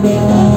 [0.00, 0.49] kami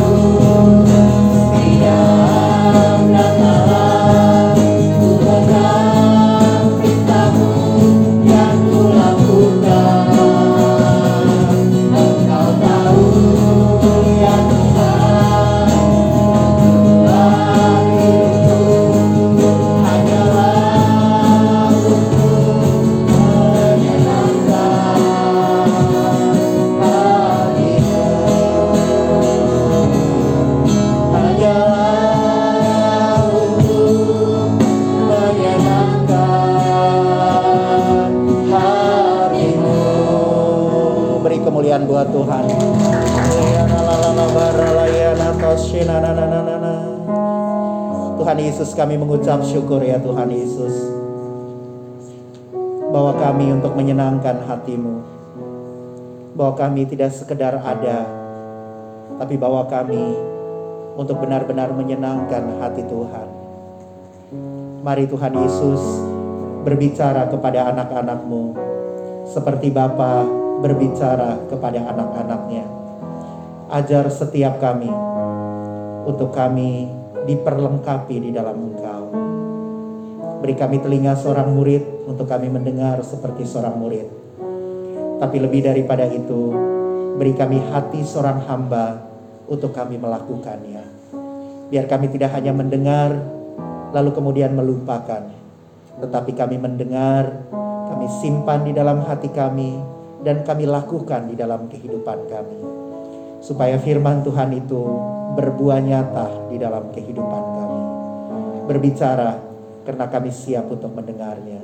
[56.56, 58.06] kami tidak sekedar ada
[59.20, 60.18] tapi bahwa kami
[60.98, 63.28] untuk benar-benar menyenangkan hati Tuhan
[64.82, 65.82] mari Tuhan Yesus
[66.64, 68.56] berbicara kepada anak-anakmu
[69.28, 70.24] seperti Bapa
[70.64, 72.66] berbicara kepada anak-anaknya
[73.74, 74.92] ajar setiap kami
[76.06, 76.86] untuk kami
[77.24, 79.04] diperlengkapi di dalam Engkau.
[80.44, 84.23] Beri kami telinga seorang murid untuk kami mendengar seperti seorang murid.
[85.24, 86.52] Tapi lebih daripada itu,
[87.16, 89.08] beri kami hati seorang hamba
[89.48, 90.84] untuk kami melakukannya.
[91.72, 93.16] Biar kami tidak hanya mendengar
[93.96, 95.24] lalu kemudian melupakan,
[96.04, 97.48] tetapi kami mendengar,
[97.88, 99.80] kami simpan di dalam hati kami,
[100.28, 102.60] dan kami lakukan di dalam kehidupan kami.
[103.40, 104.82] Supaya firman Tuhan itu
[105.40, 107.82] berbuah nyata di dalam kehidupan kami.
[108.68, 109.40] Berbicara
[109.88, 111.64] karena kami siap untuk mendengarnya.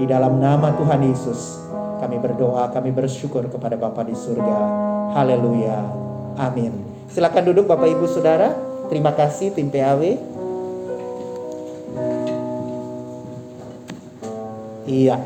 [0.00, 1.63] Di dalam nama Tuhan Yesus,
[2.04, 4.58] kami berdoa, kami bersyukur kepada Bapa di surga.
[5.16, 5.80] Haleluya.
[6.36, 6.72] Amin.
[7.08, 8.52] Silakan duduk Bapak Ibu Saudara.
[8.92, 10.02] Terima kasih tim PAW.
[14.84, 15.16] Iya.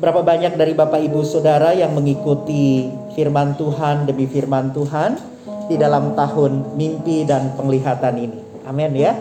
[0.00, 5.38] Berapa banyak dari Bapak Ibu Saudara yang mengikuti firman Tuhan demi firman Tuhan?
[5.68, 8.40] di dalam tahun mimpi dan penglihatan ini.
[8.64, 9.12] Amin ya.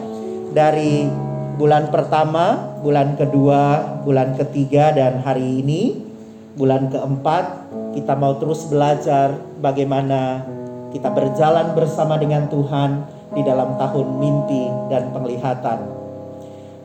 [0.56, 1.04] Dari
[1.58, 6.06] bulan pertama, bulan kedua, bulan ketiga dan hari ini
[6.54, 10.46] bulan keempat kita mau terus belajar bagaimana
[10.94, 15.80] kita berjalan bersama dengan Tuhan di dalam tahun mimpi dan penglihatan.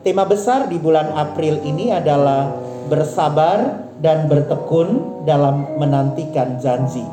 [0.03, 2.51] Tema besar di bulan April ini adalah
[2.91, 7.05] bersabar dan bertekun dalam menantikan janji.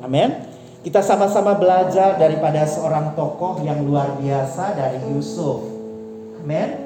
[0.00, 0.32] Amin.
[0.80, 5.75] Kita sama-sama belajar daripada seorang tokoh yang luar biasa dari Yusuf.
[6.46, 6.78] Amin.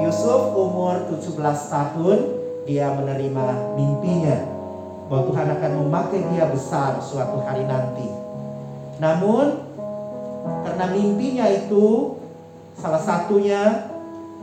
[0.00, 1.36] Yusuf umur 17
[1.68, 2.18] tahun
[2.64, 4.40] dia menerima mimpinya
[5.12, 8.08] bahwa Tuhan akan memakai dia besar suatu hari nanti.
[8.96, 9.68] Namun
[10.64, 12.16] karena mimpinya itu
[12.80, 13.84] salah satunya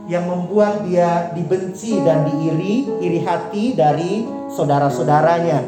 [0.06, 4.22] yang membuat dia dibenci dan diiri, iri hati dari
[4.54, 5.66] saudara-saudaranya.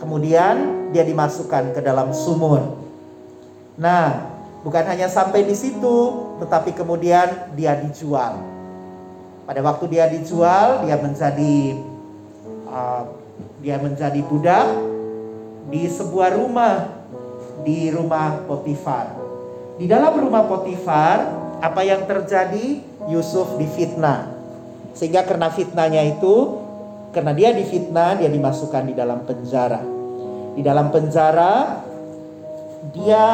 [0.00, 2.72] Kemudian dia dimasukkan ke dalam sumur.
[3.76, 4.32] Nah,
[4.64, 8.40] bukan hanya sampai di situ, tetapi kemudian dia dijual.
[9.44, 11.56] Pada waktu dia dijual, dia menjadi
[12.70, 13.02] uh,
[13.60, 14.66] dia menjadi budak
[15.68, 16.88] di sebuah rumah
[17.64, 19.14] di rumah Potifar.
[19.76, 21.28] Di dalam rumah Potifar,
[21.60, 22.94] apa yang terjadi?
[23.04, 24.32] Yusuf difitnah.
[24.96, 26.62] Sehingga karena fitnahnya itu,
[27.12, 29.94] karena dia difitnah, dia dimasukkan di dalam penjara
[30.54, 31.82] di dalam penjara
[32.94, 33.26] dia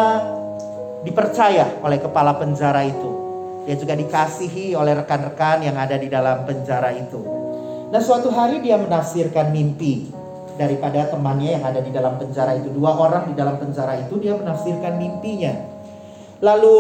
[1.05, 3.11] dipercaya oleh kepala penjara itu.
[3.69, 7.21] Dia juga dikasihi oleh rekan-rekan yang ada di dalam penjara itu.
[7.91, 10.09] Nah suatu hari dia menafsirkan mimpi
[10.57, 12.73] daripada temannya yang ada di dalam penjara itu.
[12.73, 15.55] Dua orang di dalam penjara itu dia menafsirkan mimpinya.
[16.41, 16.79] Lalu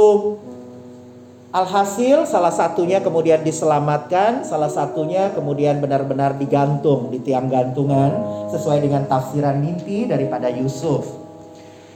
[1.50, 8.14] Alhasil salah satunya kemudian diselamatkan, salah satunya kemudian benar-benar digantung di tiang gantungan
[8.54, 11.19] sesuai dengan tafsiran mimpi daripada Yusuf.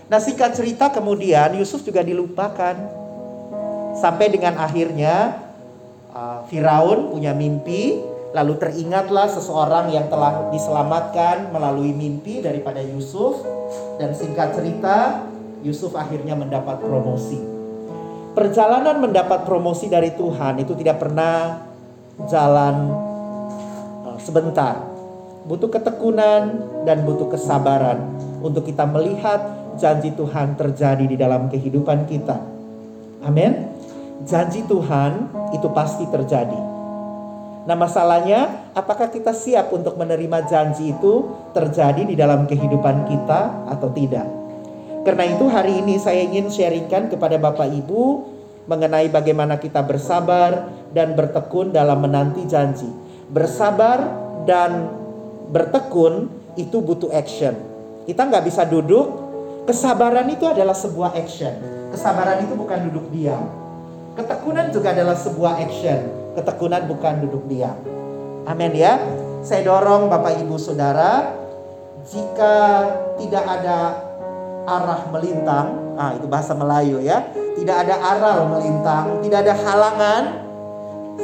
[0.08, 3.04] Nah singkat cerita kemudian Yusuf juga dilupakan.
[3.94, 5.38] Sampai dengan akhirnya
[6.10, 8.02] uh, Firaun punya mimpi,
[8.34, 13.38] lalu teringatlah seseorang yang telah diselamatkan melalui mimpi daripada Yusuf.
[13.96, 15.24] Dan singkat cerita
[15.62, 17.54] Yusuf akhirnya mendapat promosi
[18.34, 21.62] perjalanan mendapat promosi dari Tuhan itu tidak pernah
[22.26, 22.90] jalan
[24.10, 24.82] uh, sebentar.
[25.46, 28.02] Butuh ketekunan dan butuh kesabaran
[28.42, 32.38] untuk kita melihat janji Tuhan terjadi di dalam kehidupan kita.
[33.24, 33.72] Amin.
[34.24, 36.60] Janji Tuhan itu pasti terjadi.
[37.64, 43.88] Nah, masalahnya, apakah kita siap untuk menerima janji itu terjadi di dalam kehidupan kita atau
[43.96, 44.28] tidak?
[45.04, 48.02] Karena itu hari ini saya ingin sharingkan kepada Bapak Ibu
[48.68, 52.88] mengenai bagaimana kita bersabar dan bertekun dalam menanti janji.
[53.32, 54.12] Bersabar
[54.44, 54.88] dan
[55.48, 57.56] bertekun itu butuh action.
[58.04, 59.23] Kita nggak bisa duduk.
[59.64, 61.56] Kesabaran itu adalah sebuah action.
[61.88, 63.48] Kesabaran itu bukan duduk diam.
[64.12, 66.00] Ketekunan juga adalah sebuah action.
[66.36, 67.72] Ketekunan bukan duduk diam.
[68.44, 69.00] Amin ya.
[69.40, 71.32] Saya dorong Bapak Ibu Saudara,
[72.04, 72.56] jika
[73.16, 74.04] tidak ada
[74.68, 77.24] arah melintang, ah itu bahasa Melayu ya,
[77.56, 80.22] tidak ada aral melintang, tidak ada halangan,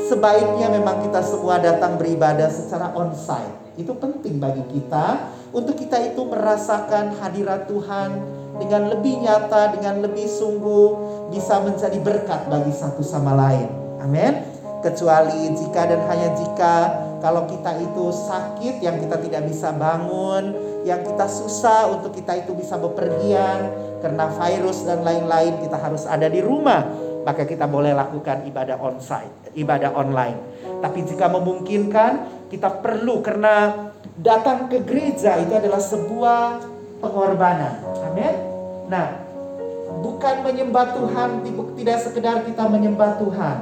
[0.09, 3.77] sebaiknya memang kita semua datang beribadah secara onsite.
[3.77, 8.11] Itu penting bagi kita untuk kita itu merasakan hadirat Tuhan
[8.61, 10.89] dengan lebih nyata, dengan lebih sungguh
[11.35, 13.69] bisa menjadi berkat bagi satu sama lain.
[14.03, 14.47] Amin.
[14.81, 16.75] Kecuali jika dan hanya jika
[17.21, 20.57] kalau kita itu sakit yang kita tidak bisa bangun,
[20.89, 23.69] yang kita susah untuk kita itu bisa bepergian
[24.01, 26.81] karena virus dan lain-lain kita harus ada di rumah,
[27.29, 30.39] maka kita boleh lakukan ibadah onsite, ibadah online.
[30.81, 32.13] Tapi jika memungkinkan
[32.49, 33.90] kita perlu karena
[34.21, 36.41] datang ke gereja itu adalah sebuah
[37.01, 37.81] pengorbanan.
[38.13, 38.35] Amin.
[38.93, 39.17] Nah,
[40.05, 41.31] bukan menyembah Tuhan
[41.81, 43.57] tidak sekedar kita menyembah Tuhan.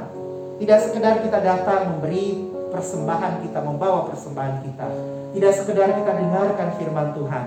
[0.59, 4.87] Tidak sekedar kita datang memberi persembahan kita, membawa persembahan kita.
[5.31, 7.45] Tidak sekedar kita dengarkan firman Tuhan.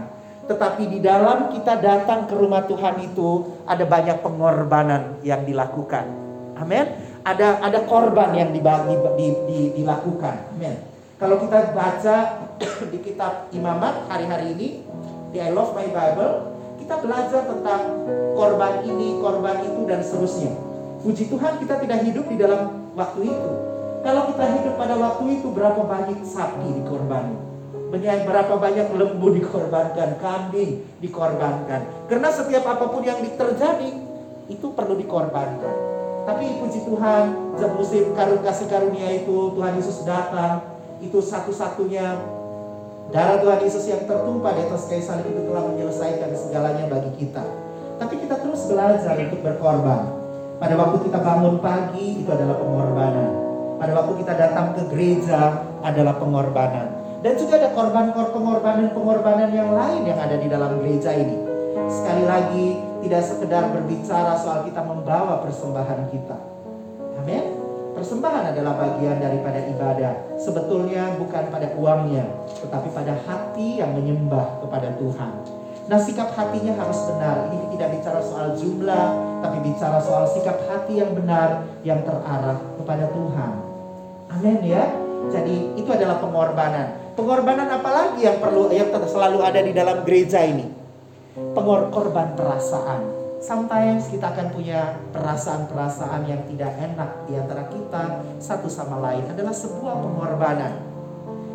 [0.49, 6.09] Tetapi di dalam kita datang ke rumah Tuhan itu ada banyak pengorbanan yang dilakukan.
[6.57, 6.89] Amin.
[7.23, 10.57] Ada ada korban yang dibagi, di, di, dilakukan.
[10.57, 10.92] Amin.
[11.23, 12.17] Kalau kita baca
[12.93, 14.69] di kitab imamat hari-hari ini,
[15.31, 16.51] di I Love My Bible,
[16.83, 20.51] kita belajar tentang korban ini, korban itu, dan seterusnya.
[21.07, 23.51] Puji Tuhan kita tidak hidup di dalam waktu itu.
[24.03, 27.39] Kalau kita hidup pada waktu itu, berapa banyak sapi dikorbankan?
[28.27, 31.87] Berapa banyak lembu dikorbankan, kambing dikorbankan.
[32.11, 33.95] Karena setiap apa pun yang terjadi,
[34.51, 35.75] itu perlu dikorbankan.
[36.27, 40.72] Tapi puji Tuhan, musim karun kasih karunia itu, Tuhan Yesus datang,
[41.03, 42.17] itu satu-satunya
[43.11, 47.43] darah Tuhan Yesus yang tertumpah di atas kayu salib itu telah menyelesaikan segalanya bagi kita.
[47.99, 50.03] Tapi kita terus belajar untuk berkorban.
[50.63, 53.31] Pada waktu kita bangun pagi itu adalah pengorbanan.
[53.83, 56.87] Pada waktu kita datang ke gereja adalah pengorbanan.
[57.23, 61.39] Dan juga ada korban-pengorbanan-pengorbanan yang lain yang ada di dalam gereja ini.
[61.87, 66.39] Sekali lagi, tidak sekedar berbicara soal kita membawa persembahan kita.
[67.23, 67.62] Amin.
[67.93, 70.13] Persembahan adalah bagian daripada ibadah.
[70.41, 72.25] Sebetulnya bukan pada uangnya,
[72.65, 75.33] tetapi pada hati yang menyembah kepada Tuhan.
[75.93, 77.53] Nah sikap hatinya harus benar.
[77.53, 79.07] Ini tidak bicara soal jumlah,
[79.45, 83.53] tapi bicara soal sikap hati yang benar yang terarah kepada Tuhan.
[84.33, 84.89] Amin ya.
[85.29, 87.13] Jadi itu adalah pengorbanan.
[87.13, 90.65] Pengorbanan apalagi yang perlu yang selalu ada di dalam gereja ini?
[91.53, 99.03] Pengorban perasaan sometimes kita akan punya perasaan-perasaan yang tidak enak di antara kita satu sama
[99.03, 100.73] lain adalah sebuah pengorbanan.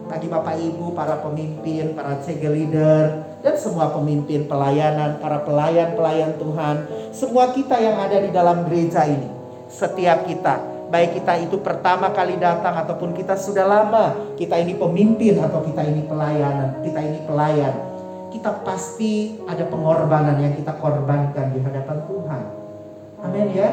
[0.08, 6.76] Bagi Bapak Ibu, para pemimpin, para cegel leader, dan semua pemimpin pelayanan, para pelayan-pelayan Tuhan,
[7.12, 9.28] semua kita yang ada di dalam gereja ini,
[9.68, 15.44] setiap kita, baik kita itu pertama kali datang ataupun kita sudah lama, kita ini pemimpin
[15.44, 17.76] atau kita ini pelayanan, kita ini pelayan,
[18.28, 22.44] kita pasti ada pengorbanan yang kita korbankan di hadapan Tuhan.
[23.24, 23.72] Amin ya.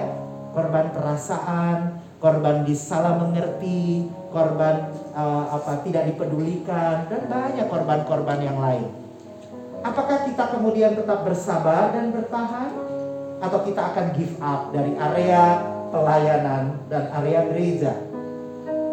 [0.54, 8.86] Korban perasaan, korban disalah mengerti, korban uh, apa tidak dipedulikan dan banyak korban-korban yang lain.
[9.84, 12.72] Apakah kita kemudian tetap bersabar dan bertahan
[13.42, 17.92] atau kita akan give up dari area pelayanan dan area gereja?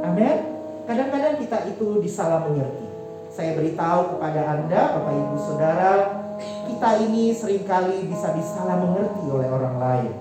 [0.02, 0.52] Amin.
[0.90, 2.91] Kadang-kadang kita itu disalah mengerti
[3.32, 5.94] saya beritahu kepada Anda, Bapak Ibu Saudara,
[6.68, 10.12] kita ini sering kali bisa disalah mengerti oleh orang lain.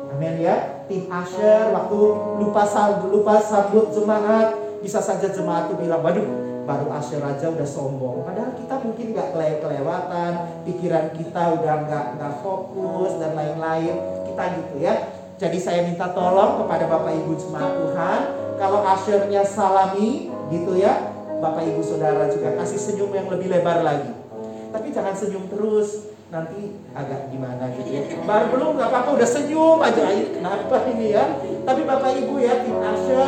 [0.00, 0.84] Amin ya.
[0.88, 1.98] Tim Asher waktu
[2.40, 2.64] lupa
[3.12, 6.24] lupa sambut jemaat, bisa saja jemaat itu bilang, waduh
[6.64, 8.24] baru Asher aja udah sombong.
[8.24, 9.28] Padahal kita mungkin nggak
[9.60, 10.32] kelewatan,
[10.64, 13.94] pikiran kita udah nggak nggak fokus dan lain-lain.
[14.24, 14.94] Kita gitu ya.
[15.36, 18.20] Jadi saya minta tolong kepada Bapak Ibu jemaat Tuhan,
[18.56, 21.11] kalau Ashernya salami gitu ya,
[21.42, 24.14] Bapak Ibu Saudara juga kasih senyum yang lebih lebar lagi.
[24.70, 28.02] Tapi jangan senyum terus, nanti agak gimana gitu ya.
[28.22, 31.26] Baru belum nggak apa-apa udah senyum aja ini kenapa ini ya.
[31.66, 33.26] Tapi Bapak Ibu ya tim Asya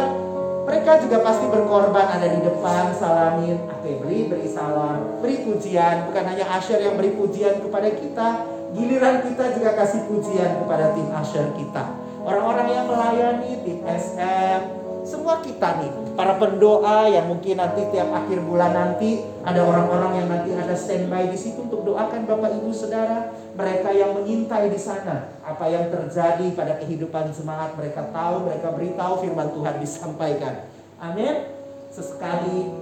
[0.65, 6.09] mereka juga pasti berkorban ada di depan salamin, oke beri beri salam, beri pujian.
[6.09, 8.29] Bukan hanya Asher yang beri pujian kepada kita,
[8.73, 11.85] giliran kita juga kasih pujian kepada tim Asher kita.
[12.25, 18.41] Orang-orang yang melayani tim SM, semua kita nih, para pendoa yang mungkin nanti tiap akhir
[18.41, 23.37] bulan nanti ada orang-orang yang nanti ada standby di situ untuk doakan Bapak Ibu Saudara,
[23.53, 29.21] mereka yang mengintai di sana apa yang terjadi pada kehidupan semangat mereka tahu, mereka beritahu
[29.21, 30.55] firman Tuhan disampaikan.
[30.97, 31.53] Amin.
[31.93, 32.73] Sesekali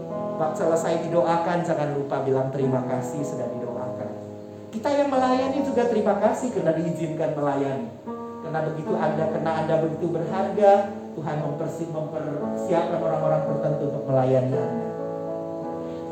[0.54, 4.08] selesai didoakan jangan lupa bilang terima kasih sudah didoakan.
[4.72, 7.90] Kita yang melayani juga terima kasih karena diizinkan melayani.
[8.46, 10.72] Karena begitu Anda, karena Anda begitu berharga,
[11.12, 14.64] Tuhan mempersiapkan orang-orang tertentu untuk melayani Anda.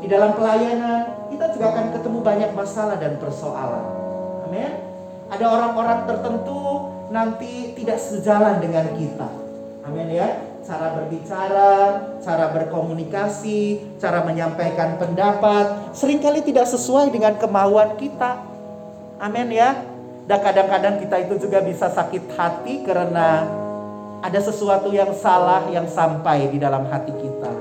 [0.01, 3.85] Di dalam pelayanan, kita juga akan ketemu banyak masalah dan persoalan.
[4.49, 4.73] Amin.
[5.29, 6.61] Ada orang-orang tertentu
[7.13, 9.29] nanti tidak sejalan dengan kita.
[9.85, 10.41] Amin ya.
[10.61, 11.73] Cara berbicara,
[12.21, 18.41] cara berkomunikasi, cara menyampaikan pendapat, sering kali tidak sesuai dengan kemauan kita.
[19.17, 19.85] Amin ya.
[20.29, 23.60] Dan kadang-kadang kita itu juga bisa sakit hati karena
[24.21, 27.51] ada sesuatu yang salah yang sampai di dalam hati kita.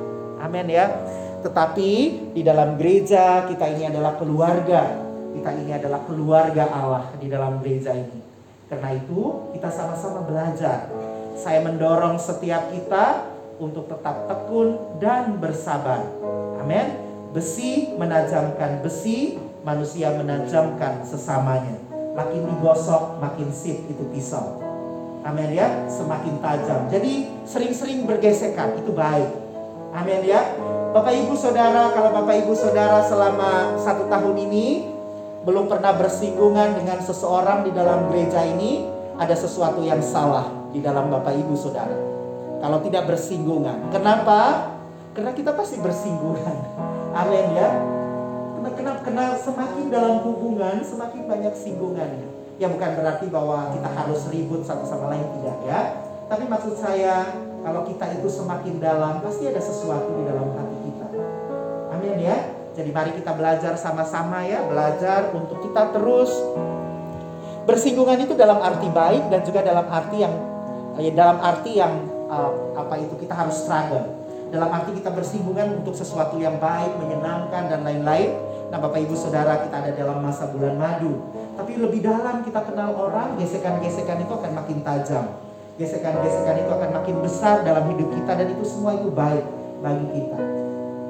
[0.45, 0.93] Amin ya.
[1.41, 1.91] Tetapi
[2.37, 5.09] di dalam gereja kita ini adalah keluarga.
[5.33, 8.21] Kita ini adalah keluarga Allah di dalam gereja ini.
[8.69, 10.93] Karena itu kita sama-sama belajar.
[11.41, 13.25] Saya mendorong setiap kita
[13.57, 16.05] untuk tetap tekun dan bersabar.
[16.61, 17.09] Amin.
[17.33, 21.79] Besi menajamkan besi, manusia menajamkan sesamanya.
[22.13, 24.60] Makin digosok, makin sip itu pisau.
[25.21, 26.89] Amin ya, semakin tajam.
[26.89, 29.29] Jadi sering-sering bergesekan itu baik.
[29.93, 30.41] Amin ya.
[30.97, 34.89] Bapak Ibu Saudara, kalau Bapak Ibu Saudara selama satu tahun ini
[35.45, 38.89] belum pernah bersinggungan dengan seseorang di dalam gereja ini,
[39.21, 41.95] ada sesuatu yang salah di dalam Bapak Ibu Saudara.
[42.61, 44.73] Kalau tidak bersinggungan, kenapa?
[45.13, 46.57] Karena kita pasti bersinggungan.
[47.13, 47.69] Amin ya.
[48.61, 49.05] Kenapa?
[49.05, 52.40] Karena semakin dalam hubungan, semakin banyak singgungannya.
[52.61, 55.81] Ya bukan berarti bahwa kita harus ribut satu sama lain tidak ya.
[56.29, 57.33] Tapi maksud saya
[57.65, 61.07] kalau kita itu semakin dalam pasti ada sesuatu di dalam hati kita.
[61.89, 62.37] Amin ya.
[62.77, 66.29] Jadi mari kita belajar sama-sama ya, belajar untuk kita terus
[67.65, 70.35] bersinggungan itu dalam arti baik dan juga dalam arti yang
[71.01, 71.93] ya, dalam arti yang
[72.29, 74.21] uh, apa itu kita harus struggle.
[74.53, 78.37] Dalam arti kita bersinggungan untuk sesuatu yang baik, menyenangkan dan lain-lain.
[78.69, 82.95] Nah, Bapak Ibu Saudara, kita ada dalam masa bulan madu tapi lebih dalam kita kenal
[82.95, 85.27] orang, gesekan-gesekan itu akan makin tajam.
[85.81, 89.45] Gesekan-gesekan itu akan makin besar dalam hidup kita dan itu semua itu baik
[89.81, 90.41] bagi kita.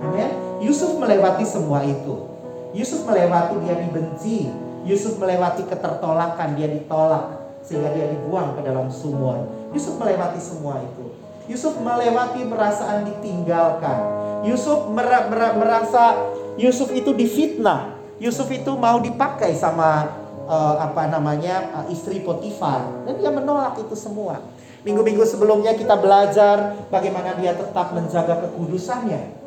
[0.07, 0.31] Amin.
[0.63, 2.31] Yusuf melewati semua itu.
[2.71, 4.53] Yusuf melewati dia dibenci.
[4.87, 9.45] Yusuf melewati ketertolakan, dia ditolak sehingga dia dibuang ke dalam sumur.
[9.77, 11.13] Yusuf melewati semua itu.
[11.51, 13.99] Yusuf melewati perasaan ditinggalkan.
[14.47, 16.17] Yusuf merasa
[16.57, 17.99] Yusuf itu difitnah.
[18.21, 20.20] Yusuf itu mau dipakai sama
[20.51, 24.43] uh, apa namanya uh, istri Potifar dan dia menolak itu semua.
[24.83, 29.39] Minggu-minggu sebelumnya kita belajar bagaimana dia tetap menjaga kekudusannya.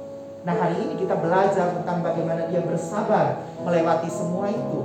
[0.48, 4.80] Nah hari ini kita belajar tentang bagaimana dia bersabar melewati semua itu.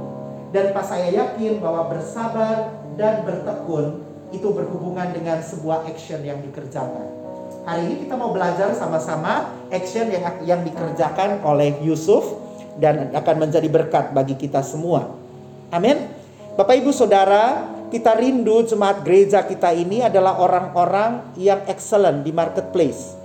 [0.49, 4.01] Dan pas saya yakin bahwa bersabar dan bertekun
[4.33, 7.05] itu berhubungan dengan sebuah action yang dikerjakan.
[7.69, 12.41] Hari ini kita mau belajar sama-sama action yang yang dikerjakan oleh Yusuf
[12.81, 15.18] dan akan menjadi berkat bagi kita semua.
[15.69, 16.09] Amin.
[16.57, 23.17] Bapak Ibu Saudara, kita rindu jemaat gereja kita ini adalah orang-orang yang excellent di marketplace.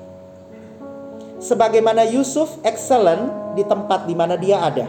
[1.40, 4.88] Sebagaimana Yusuf excellent di tempat di mana dia ada.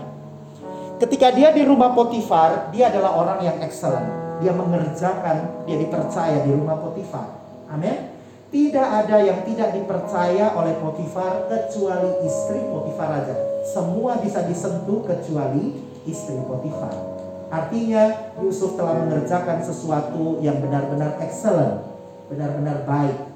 [0.99, 4.06] Ketika dia di rumah Potifar, dia adalah orang yang excellent.
[4.42, 7.38] Dia mengerjakan, dia dipercaya di rumah Potifar.
[7.70, 8.14] Amin.
[8.54, 13.34] Tidak ada yang tidak dipercaya oleh Potifar kecuali istri Potifar saja.
[13.66, 15.75] Semua bisa disentuh kecuali
[16.06, 17.13] istri Potifar.
[17.54, 21.87] Artinya Yusuf telah mengerjakan sesuatu yang benar-benar excellent,
[22.26, 23.30] benar-benar baik.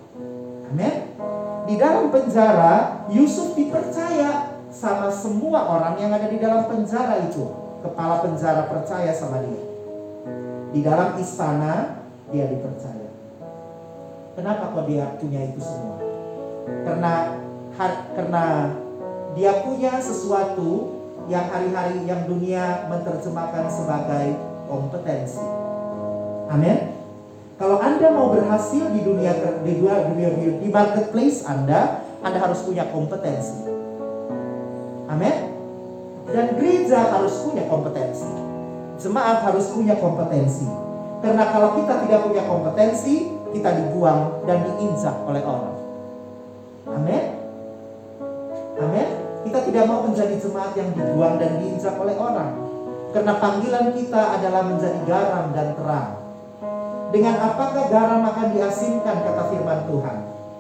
[0.75, 1.15] Amin.
[1.71, 7.47] Di dalam penjara, Yusuf dipercaya sama semua orang yang ada di dalam penjara itu.
[7.79, 9.63] Kepala penjara percaya sama dia.
[10.75, 12.03] Di dalam istana,
[12.35, 13.07] dia dipercaya.
[14.35, 16.03] Kenapa kok dia punya itu semua?
[16.83, 17.39] Karena
[18.19, 18.75] karena
[19.39, 20.98] dia punya sesuatu
[21.29, 24.27] yang hari-hari yang dunia menerjemahkan sebagai
[24.65, 25.45] kompetensi.
[26.49, 26.97] Amin.
[27.61, 32.89] Kalau Anda mau berhasil di dunia di dunia, dunia di marketplace Anda, Anda harus punya
[32.89, 33.69] kompetensi.
[35.13, 35.37] Amin.
[36.29, 38.29] Dan gereja harus punya kompetensi.
[39.01, 40.69] Jemaat harus punya kompetensi.
[41.21, 45.77] Karena kalau kita tidak punya kompetensi, kita dibuang dan diinjak oleh orang.
[46.89, 47.25] Amin.
[48.79, 49.28] Amin.
[49.49, 52.53] Kita tidak mau menjadi jemaat yang dibuang dan diinjak oleh orang.
[53.17, 56.21] Karena panggilan kita adalah menjadi garam dan terang.
[57.09, 60.19] Dengan apakah garam akan diasinkan kata firman Tuhan?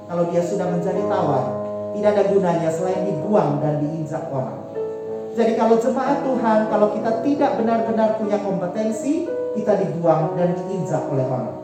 [0.08, 1.44] Kalau dia sudah menjadi tawar,
[1.92, 4.56] tidak ada gunanya selain dibuang dan diinjak orang.
[5.36, 11.28] Jadi kalau jemaat Tuhan, kalau kita tidak benar-benar punya kompetensi, kita dibuang dan diinjak oleh
[11.28, 11.60] orang.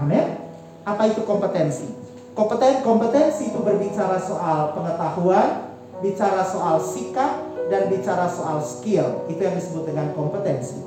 [0.00, 0.40] Amin.
[0.88, 1.92] Apa itu kompetensi?
[2.32, 9.24] Kompeten kompetensi itu berbicara soal pengetahuan, bicara soal sikap, dan bicara soal skill.
[9.30, 10.80] Itu yang disebut dengan kompetensi.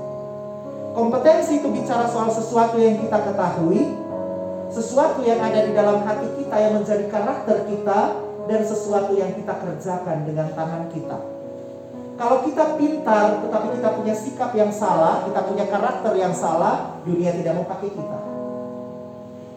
[0.98, 3.94] Kompetensi itu bicara soal sesuatu yang kita ketahui,
[4.74, 8.00] sesuatu yang ada di dalam hati kita yang menjadi karakter kita,
[8.48, 11.20] dan sesuatu yang kita kerjakan dengan tangan kita.
[12.18, 17.30] Kalau kita pintar tetapi kita punya sikap yang salah, kita punya karakter yang salah, dunia
[17.30, 18.20] tidak mau pakai kita.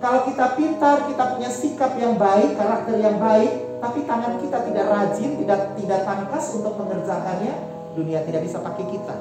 [0.01, 4.87] Kalau kita pintar, kita punya sikap yang baik, karakter yang baik, tapi tangan kita tidak
[4.93, 7.55] rajin, tidak tidak tangkas untuk mengerjakannya,
[7.97, 9.17] dunia tidak bisa pakai kita.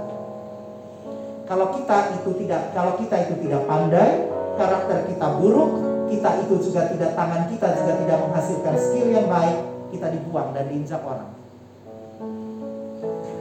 [1.47, 4.27] Kalau kita itu tidak kalau kita itu tidak pandai,
[4.59, 5.71] karakter kita buruk,
[6.11, 9.57] kita itu juga tidak tangan kita juga tidak menghasilkan skill yang baik,
[9.95, 11.31] kita dibuang dan diinjak orang.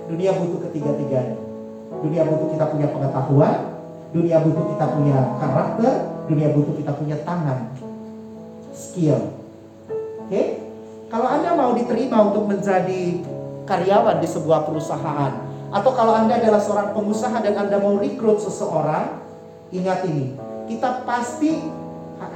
[0.09, 1.37] Dunia butuh ketiga-tiganya.
[1.99, 3.57] Dunia butuh kita punya pengetahuan,
[4.15, 5.95] dunia butuh kita punya karakter,
[6.31, 7.75] dunia butuh kita punya tangan,
[8.71, 9.35] skill.
[10.25, 10.31] Oke?
[10.31, 10.68] Okay?
[11.09, 13.25] Kalau Anda mau diterima untuk menjadi
[13.65, 15.33] karyawan di sebuah perusahaan,
[15.73, 19.17] atau kalau Anda adalah seorang pengusaha dan Anda mau rekrut seseorang,
[19.73, 20.37] ingat ini,
[20.69, 21.65] kita pasti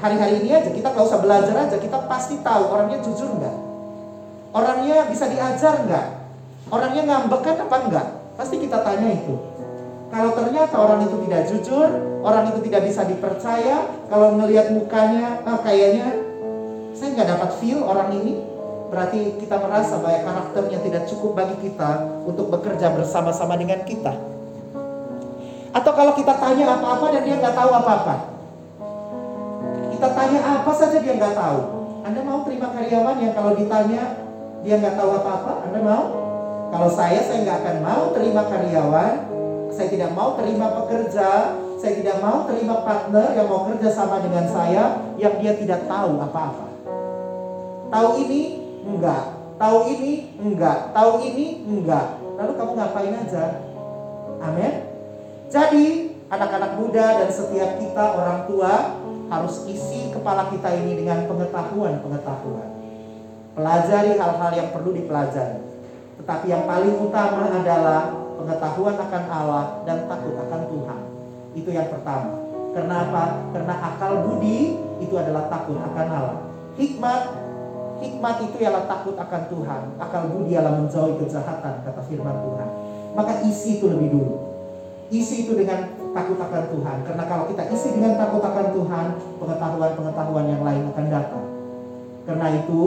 [0.01, 3.57] hari-hari ini aja kita nggak usah belajar aja, kita pasti tahu orangnya jujur nggak,
[4.57, 6.07] orangnya bisa diajar nggak,
[6.73, 8.07] orangnya ngambekan apa enggak,
[8.41, 9.37] pasti kita tanya itu.
[10.09, 11.89] Kalau ternyata orang itu tidak jujur,
[12.25, 16.09] orang itu tidak bisa dipercaya, kalau ngelihat mukanya, ah, kayaknya
[16.97, 18.52] saya nggak dapat feel orang ini,
[18.93, 24.13] berarti kita merasa bahwa karakternya tidak cukup bagi kita untuk bekerja bersama-sama dengan kita.
[25.73, 28.15] Atau kalau kita tanya apa-apa dan dia nggak tahu apa-apa.
[29.97, 31.61] Kita tanya apa saja dia nggak tahu.
[32.05, 34.03] Anda mau terima karyawan yang kalau ditanya
[34.61, 35.53] dia nggak tahu apa-apa?
[35.65, 36.05] Anda mau?
[36.69, 39.15] Kalau saya, saya nggak akan mau terima karyawan.
[39.73, 41.57] Saya tidak mau terima pekerja.
[41.81, 46.21] Saya tidak mau terima partner yang mau kerja sama dengan saya yang dia tidak tahu
[46.21, 46.69] apa-apa.
[47.89, 49.23] Tahu ini Enggak.
[49.59, 50.13] Tahu ini?
[50.43, 50.91] Enggak.
[50.91, 51.47] Tahu ini?
[51.63, 52.19] Enggak.
[52.39, 53.45] Lalu kamu ngapain aja?
[54.43, 54.75] Amin.
[55.53, 55.87] Jadi,
[56.33, 62.69] anak-anak muda dan setiap kita orang tua harus isi kepala kita ini dengan pengetahuan-pengetahuan.
[63.53, 65.61] Pelajari hal-hal yang perlu dipelajari.
[66.21, 71.01] Tetapi yang paling utama adalah pengetahuan akan Allah dan takut akan Tuhan.
[71.53, 72.33] Itu yang pertama.
[72.73, 73.45] Kenapa?
[73.53, 76.39] Karena akal budi itu adalah takut akan Allah.
[76.81, 77.42] Hikmat
[78.03, 79.83] Hikmat itu ialah takut akan Tuhan.
[80.03, 82.69] Akal budi ialah menjauhi kejahatan, kata firman Tuhan.
[83.15, 84.35] Maka isi itu lebih dulu.
[85.13, 87.07] Isi itu dengan takut akan Tuhan.
[87.07, 89.07] Karena kalau kita isi dengan takut akan Tuhan,
[89.39, 91.47] pengetahuan-pengetahuan yang lain akan datang.
[92.27, 92.81] Karena itu,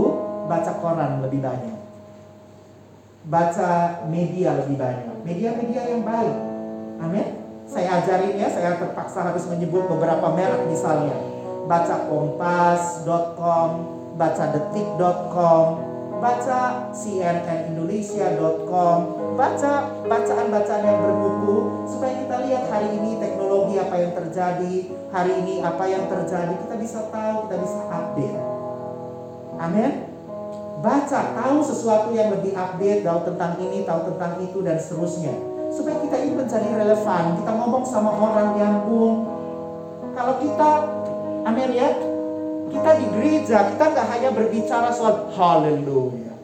[0.52, 1.78] baca koran lebih banyak.
[3.26, 5.16] Baca media lebih banyak.
[5.24, 6.36] Media-media yang baik.
[7.02, 7.28] Amin.
[7.66, 11.18] Saya ajarin ya, saya terpaksa harus menyebut beberapa merek misalnya.
[11.66, 13.70] Baca kompas.com,
[14.16, 15.66] baca detik.com,
[16.24, 19.00] baca cnnindonesia.com,
[19.36, 19.72] baca
[20.08, 25.84] bacaan-bacaan yang bermutu supaya kita lihat hari ini teknologi apa yang terjadi, hari ini apa
[25.92, 28.40] yang terjadi, kita bisa tahu, kita bisa update.
[29.60, 29.92] Amin.
[30.80, 35.34] Baca, tahu sesuatu yang lebih update, tahu tentang ini, tahu tentang itu dan seterusnya.
[35.72, 37.36] Supaya kita ini menjadi relevan.
[37.42, 39.26] Kita ngomong sama orang yang bung.
[40.14, 40.70] Kalau kita,
[41.48, 41.90] amin ya,
[42.76, 46.36] kita di gereja, kita nggak hanya berbicara soal haleluya.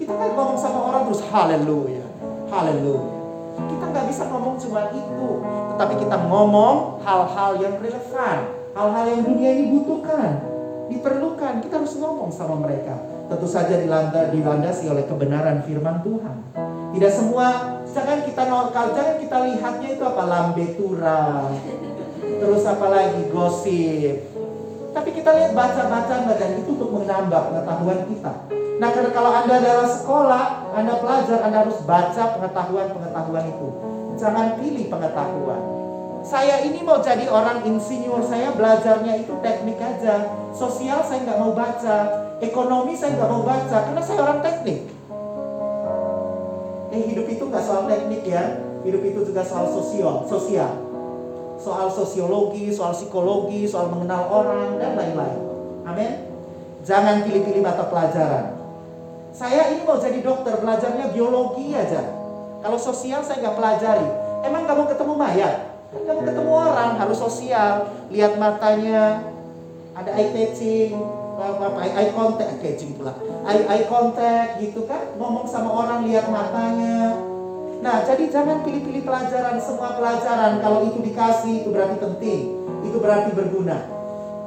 [0.00, 2.06] Kita kan ngomong sama orang terus haleluya,
[2.48, 3.12] haleluya.
[3.54, 5.30] Kita nggak bisa ngomong cuma itu,
[5.76, 8.38] tetapi kita ngomong hal-hal yang relevan,
[8.74, 10.42] hal-hal yang dunia ini butuhkan,
[10.90, 11.62] diperlukan.
[11.62, 12.98] Kita harus ngomong sama mereka.
[13.30, 13.78] Tentu saja
[14.34, 16.36] dilandasi oleh kebenaran firman Tuhan.
[16.94, 21.50] Tidak semua, jangan kita nolkal, jangan kita lihatnya itu apa lambe tura,
[22.22, 24.33] terus apa lagi gosip,
[24.94, 28.32] tapi kita lihat baca-baca baca itu untuk menambah pengetahuan kita.
[28.78, 33.68] Nah, karena kalau Anda adalah sekolah, Anda pelajar, Anda harus baca pengetahuan-pengetahuan itu.
[34.14, 35.62] Jangan pilih pengetahuan.
[36.24, 40.30] Saya ini mau jadi orang insinyur, saya belajarnya itu teknik aja.
[40.54, 41.96] Sosial saya nggak mau baca,
[42.38, 44.78] ekonomi saya nggak mau baca, karena saya orang teknik.
[46.94, 50.83] Eh, hidup itu nggak soal teknik ya, hidup itu juga soal sosial, sosial
[51.60, 55.40] soal sosiologi, soal psikologi, soal mengenal orang, dan lain-lain.
[55.84, 56.12] Amin.
[56.84, 58.54] Jangan pilih-pilih mata pelajaran.
[59.34, 62.02] Saya ini mau jadi dokter, belajarnya biologi aja.
[62.62, 64.08] Kalau sosial saya nggak pelajari.
[64.44, 65.54] Emang kamu ketemu mayat?
[65.90, 67.88] Kamu ketemu orang, harus sosial.
[68.12, 69.24] Lihat matanya,
[69.96, 70.94] ada eye catching,
[71.34, 73.12] apa eye contact kayak pula
[73.42, 77.18] eye eye contact gitu kan ngomong sama orang lihat matanya
[77.84, 80.56] nah jadi jangan pilih-pilih pelajaran semua pelajaran.
[80.64, 82.40] Kalau itu dikasih itu berarti penting.
[82.80, 83.76] Itu berarti berguna.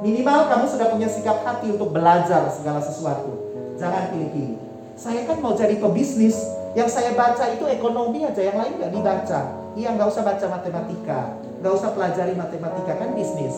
[0.02, 3.30] Minimal kamu sudah punya sikap hati untuk belajar segala sesuatu.
[3.78, 4.58] Jangan pilih-pilih.
[4.98, 6.34] Saya kan mau jadi pebisnis.
[6.74, 9.40] Yang saya baca itu ekonomi aja yang lain nggak dibaca.
[9.78, 11.20] Iya nggak usah baca matematika.
[11.62, 13.54] Nggak usah pelajari matematika kan bisnis.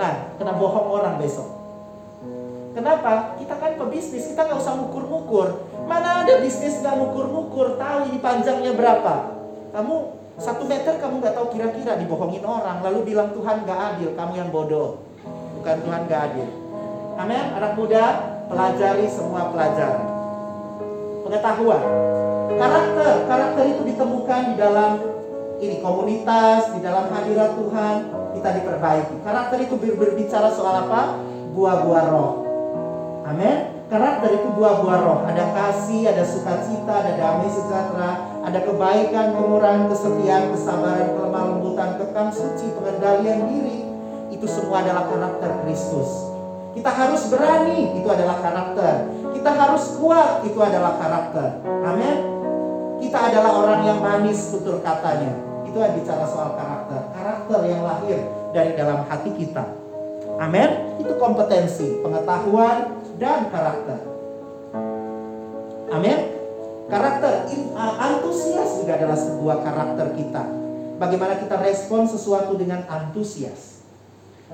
[0.00, 1.58] Nah kena bohong orang besok.
[2.72, 3.34] Kenapa?
[3.36, 5.48] Kita kan pebisnis, kita nggak usah ngukur-ngukur.
[5.88, 9.14] Mana ada bisnis nggak ngukur-ngukur, tahu ini panjangnya berapa.
[9.72, 9.94] Kamu
[10.36, 14.52] satu meter kamu nggak tahu kira-kira dibohongin orang, lalu bilang Tuhan nggak adil, kamu yang
[14.52, 15.00] bodoh.
[15.56, 16.48] Bukan Tuhan nggak adil.
[17.18, 18.04] Amin, anak muda,
[18.52, 20.06] pelajari semua pelajaran.
[21.24, 21.84] Pengetahuan,
[22.54, 24.92] karakter, karakter itu ditemukan di dalam
[25.58, 27.96] ini komunitas, di dalam hadirat Tuhan,
[28.38, 29.16] kita diperbaiki.
[29.24, 31.16] Karakter itu berbicara soal apa?
[31.56, 32.32] Buah-buah roh.
[33.26, 33.77] Amin.
[33.88, 35.18] Karakter itu buah-buah roh.
[35.24, 42.28] Ada kasih, ada sukacita, ada damai sejahtera, ada kebaikan, kemurahan, kesetiaan, kesabaran, kelemah lembutan, kekang
[42.28, 43.88] suci, pengendalian diri.
[44.28, 46.28] Itu semua adalah karakter Kristus.
[46.76, 49.08] Kita harus berani, itu adalah karakter.
[49.32, 51.48] Kita harus kuat, itu adalah karakter.
[51.64, 52.16] Amin.
[53.00, 55.32] Kita adalah orang yang manis betul katanya.
[55.64, 57.08] Itu yang bicara soal karakter.
[57.16, 58.20] Karakter yang lahir
[58.52, 59.64] dari dalam hati kita.
[60.36, 61.00] Amin.
[61.00, 63.98] Itu kompetensi, pengetahuan, dan karakter.
[65.92, 66.18] Amin.
[66.88, 67.44] Karakter
[67.76, 70.42] antusias juga adalah sebuah karakter kita.
[70.96, 73.84] Bagaimana kita respon sesuatu dengan antusias.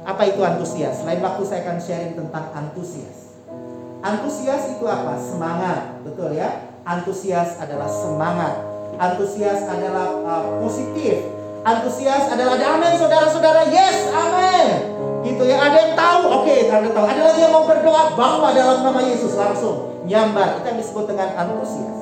[0.02, 1.06] Apa itu antusias?
[1.06, 3.38] Lain waktu saya akan sharing tentang antusias.
[4.04, 5.16] Antusias itu apa?
[5.16, 6.74] Semangat, betul ya?
[6.84, 8.60] Antusias adalah semangat.
[9.00, 11.33] Antusias adalah uh, positif.
[11.64, 13.72] Antusias adalah damai saudara-saudara.
[13.72, 14.68] Yes, amin.
[15.24, 16.20] Gitu ya ada yang tahu?
[16.44, 17.08] Oke okay, anda tahu.
[17.08, 18.12] Ada lagi yang mau berdoa?
[18.12, 19.96] Bahwa dalam nama Yesus langsung.
[20.04, 21.96] Nyambar yang disebut dengan antusias.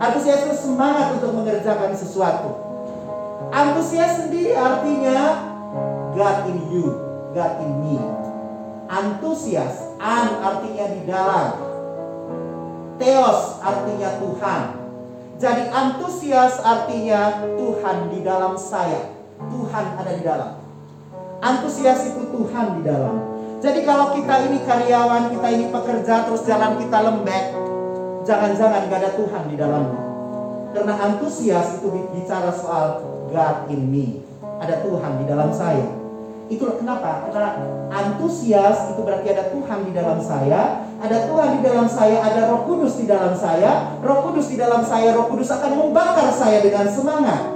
[0.00, 2.56] Antusias itu semangat untuk mengerjakan sesuatu.
[3.52, 5.44] Antusias sendiri artinya
[6.16, 8.00] God in you God in me.
[8.88, 11.48] Antusias an artinya di dalam.
[12.96, 14.79] Theos artinya Tuhan
[15.40, 19.08] jadi antusias artinya Tuhan di dalam saya
[19.48, 20.60] Tuhan ada di dalam
[21.40, 23.16] Antusias itu Tuhan di dalam.
[23.64, 27.44] Jadi kalau kita ini karyawan, kita ini pekerja, terus jalan kita lembek,
[28.28, 30.02] jangan-jangan gak ada Tuhan di dalamnya.
[30.76, 34.20] Karena antusias itu bicara soal God in me.
[34.60, 35.99] Ada Tuhan di dalam saya.
[36.50, 37.30] Itulah kenapa?
[37.30, 37.62] Karena
[37.94, 42.66] antusias itu berarti ada Tuhan di dalam saya, ada Tuhan di dalam saya, ada Roh
[42.66, 43.94] Kudus di dalam saya.
[44.02, 47.54] Roh Kudus di dalam saya, Roh Kudus akan membakar saya dengan semangat.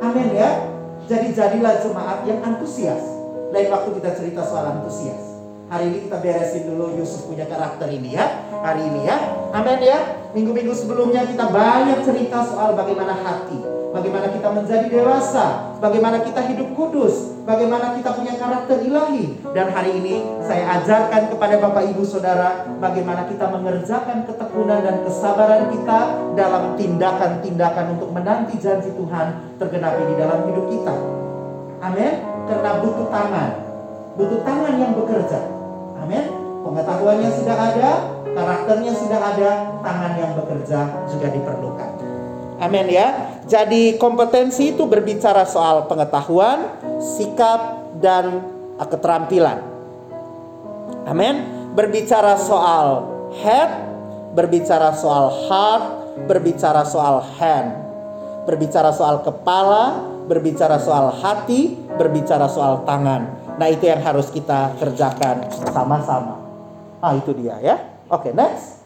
[0.00, 0.64] Amin ya.
[1.12, 3.04] Jadi jadilah jemaat yang antusias.
[3.52, 5.20] Lain waktu kita cerita soal antusias.
[5.68, 8.48] Hari ini kita beresin dulu Yusuf punya karakter ini ya.
[8.64, 9.16] Hari ini ya.
[9.52, 9.98] Amin ya.
[10.32, 13.81] Minggu-minggu sebelumnya kita banyak cerita soal bagaimana hati.
[13.92, 15.76] Bagaimana kita menjadi dewasa.
[15.76, 17.36] Bagaimana kita hidup kudus.
[17.44, 19.36] Bagaimana kita punya karakter ilahi.
[19.52, 22.64] Dan hari ini saya ajarkan kepada Bapak Ibu Saudara.
[22.80, 26.00] Bagaimana kita mengerjakan ketekunan dan kesabaran kita.
[26.32, 30.94] Dalam tindakan-tindakan untuk menanti janji Tuhan tergenapi di dalam hidup kita.
[31.84, 32.12] Amin.
[32.48, 33.50] Karena butuh tangan.
[34.16, 35.40] Butuh tangan yang bekerja.
[36.00, 36.24] Amin.
[36.64, 37.90] Pengetahuannya sudah ada,
[38.32, 39.50] karakternya sudah ada,
[39.84, 40.78] tangan yang bekerja
[41.10, 41.91] juga diperlukan.
[42.62, 43.42] Amin ya.
[43.50, 48.38] Jadi kompetensi itu berbicara soal pengetahuan, sikap dan
[48.78, 49.58] keterampilan.
[51.10, 51.42] Amin.
[51.74, 53.10] Berbicara soal
[53.42, 53.70] head,
[54.38, 55.84] berbicara soal heart,
[56.30, 57.74] berbicara soal hand,
[58.46, 63.26] berbicara soal kepala, berbicara soal hati, berbicara soal tangan.
[63.58, 66.38] Nah, itu yang harus kita kerjakan sama-sama.
[67.02, 67.76] Ah, itu dia ya.
[68.06, 68.81] Oke, okay, next.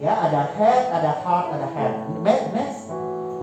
[0.00, 2.24] Ya, ada head, ada heart, ada hand.
[2.24, 2.88] Next.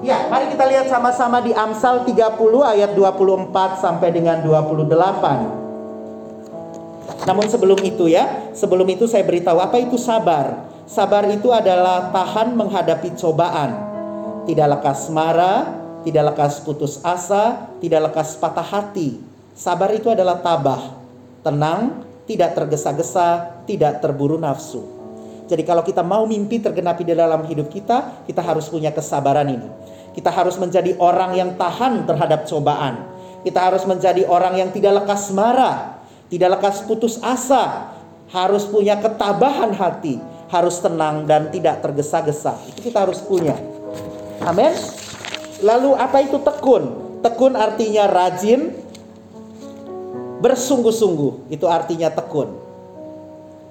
[0.02, 2.18] Ya, mari kita lihat sama-sama di Amsal 30
[2.66, 7.30] ayat 24 sampai dengan 28.
[7.30, 10.66] Namun sebelum itu ya, sebelum itu saya beritahu apa itu sabar.
[10.90, 13.78] Sabar itu adalah tahan menghadapi cobaan.
[14.50, 19.22] Tidak lekas marah, tidak lekas putus asa, tidak lekas patah hati.
[19.54, 20.98] Sabar itu adalah tabah,
[21.46, 24.97] tenang, tidak tergesa-gesa, tidak terburu nafsu.
[25.48, 29.68] Jadi kalau kita mau mimpi tergenapi di dalam hidup kita, kita harus punya kesabaran ini.
[30.12, 33.08] Kita harus menjadi orang yang tahan terhadap cobaan.
[33.48, 37.96] Kita harus menjadi orang yang tidak lekas marah, tidak lekas putus asa,
[38.28, 40.20] harus punya ketabahan hati,
[40.52, 42.60] harus tenang dan tidak tergesa-gesa.
[42.68, 43.56] Itu kita harus punya.
[44.44, 44.76] Amin.
[45.64, 47.08] Lalu apa itu tekun?
[47.24, 48.76] Tekun artinya rajin,
[50.44, 51.50] bersungguh-sungguh.
[51.54, 52.52] Itu artinya tekun.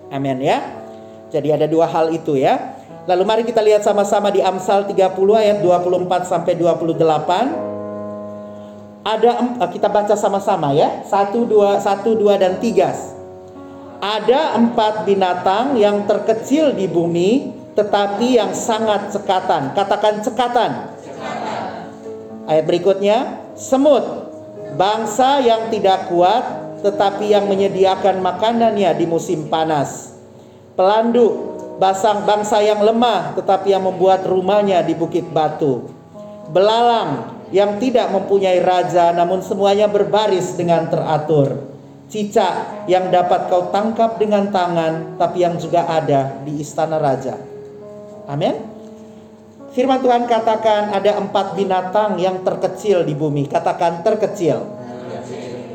[0.09, 0.86] Amin ya.
[1.31, 2.77] Jadi ada dua hal itu ya.
[3.07, 4.99] Lalu mari kita lihat sama-sama di Amsal 30
[5.39, 9.07] ayat 24 sampai 28.
[9.07, 9.31] Ada
[9.63, 11.07] eh, kita baca sama-sama ya.
[11.07, 14.03] 1 2 1 2 dan 3.
[14.03, 19.71] Ada empat binatang yang terkecil di bumi tetapi yang sangat cekatan.
[19.77, 20.71] Katakan cekatan.
[20.99, 21.51] cekatan.
[22.51, 24.03] Ayat berikutnya, semut,
[24.75, 30.16] bangsa yang tidak kuat tetapi yang menyediakan makanannya di musim panas.
[30.77, 35.89] Pelandu, basang bangsa yang lemah tetapi yang membuat rumahnya di bukit batu.
[36.53, 41.75] Belalang yang tidak mempunyai raja namun semuanya berbaris dengan teratur.
[42.07, 47.35] Cicak yang dapat kau tangkap dengan tangan tapi yang juga ada di istana raja.
[48.29, 48.55] Amin.
[49.75, 53.49] Firman Tuhan katakan ada empat binatang yang terkecil di bumi.
[53.49, 54.77] Katakan terkecil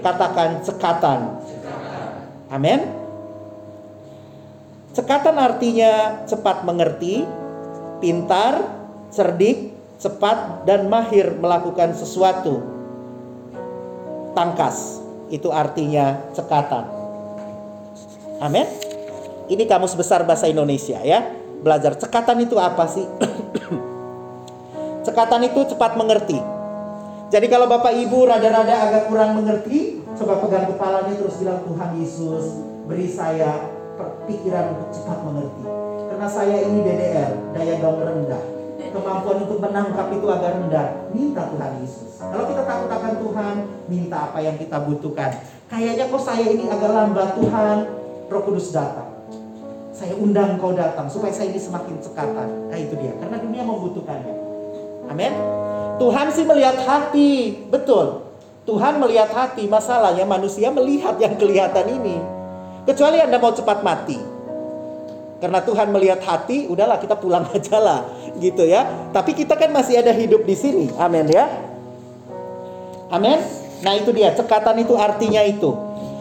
[0.02, 1.20] katakan cekatan.
[2.52, 3.01] Amin.
[4.92, 7.24] Cekatan artinya cepat mengerti,
[8.04, 8.60] pintar,
[9.08, 12.60] cerdik, cepat dan mahir melakukan sesuatu.
[14.36, 15.00] Tangkas
[15.32, 16.86] itu artinya cekatan.
[18.44, 18.68] Amin.
[19.48, 21.24] Ini kamus besar bahasa Indonesia ya.
[21.62, 23.06] Belajar cekatan itu apa sih?
[25.08, 26.62] cekatan itu cepat mengerti
[27.32, 32.46] jadi kalau Bapak Ibu rada-rada agak kurang mengerti, coba pegang kepalanya terus bilang Tuhan Yesus
[32.92, 33.72] beri saya
[34.28, 35.64] pikiran untuk cepat mengerti.
[36.12, 38.44] Karena saya ini DDR, daya gaung rendah.
[38.92, 40.88] Kemampuan untuk menangkap itu agak rendah.
[41.16, 42.20] Minta Tuhan Yesus.
[42.20, 43.56] Kalau kita takut akan Tuhan,
[43.88, 45.32] minta apa yang kita butuhkan.
[45.72, 47.78] Kayaknya kok saya ini agak lambat Tuhan,
[48.28, 49.08] Roh Kudus datang.
[49.96, 52.68] Saya undang kau datang supaya saya ini semakin cekatan.
[52.68, 54.36] Nah itu dia, karena dunia membutuhkannya.
[55.08, 55.34] Amin.
[55.96, 58.28] Tuhan sih melihat hati, betul.
[58.68, 62.41] Tuhan melihat hati, masalahnya manusia melihat yang kelihatan ini.
[62.86, 64.18] Kecuali Anda mau cepat mati.
[65.42, 68.00] Karena Tuhan melihat hati, udahlah kita pulang aja lah,
[68.38, 69.10] gitu ya.
[69.10, 70.86] Tapi kita kan masih ada hidup di sini.
[71.02, 71.50] Amin ya.
[73.10, 73.42] Amin.
[73.82, 75.74] Nah, itu dia, cekatan itu artinya itu.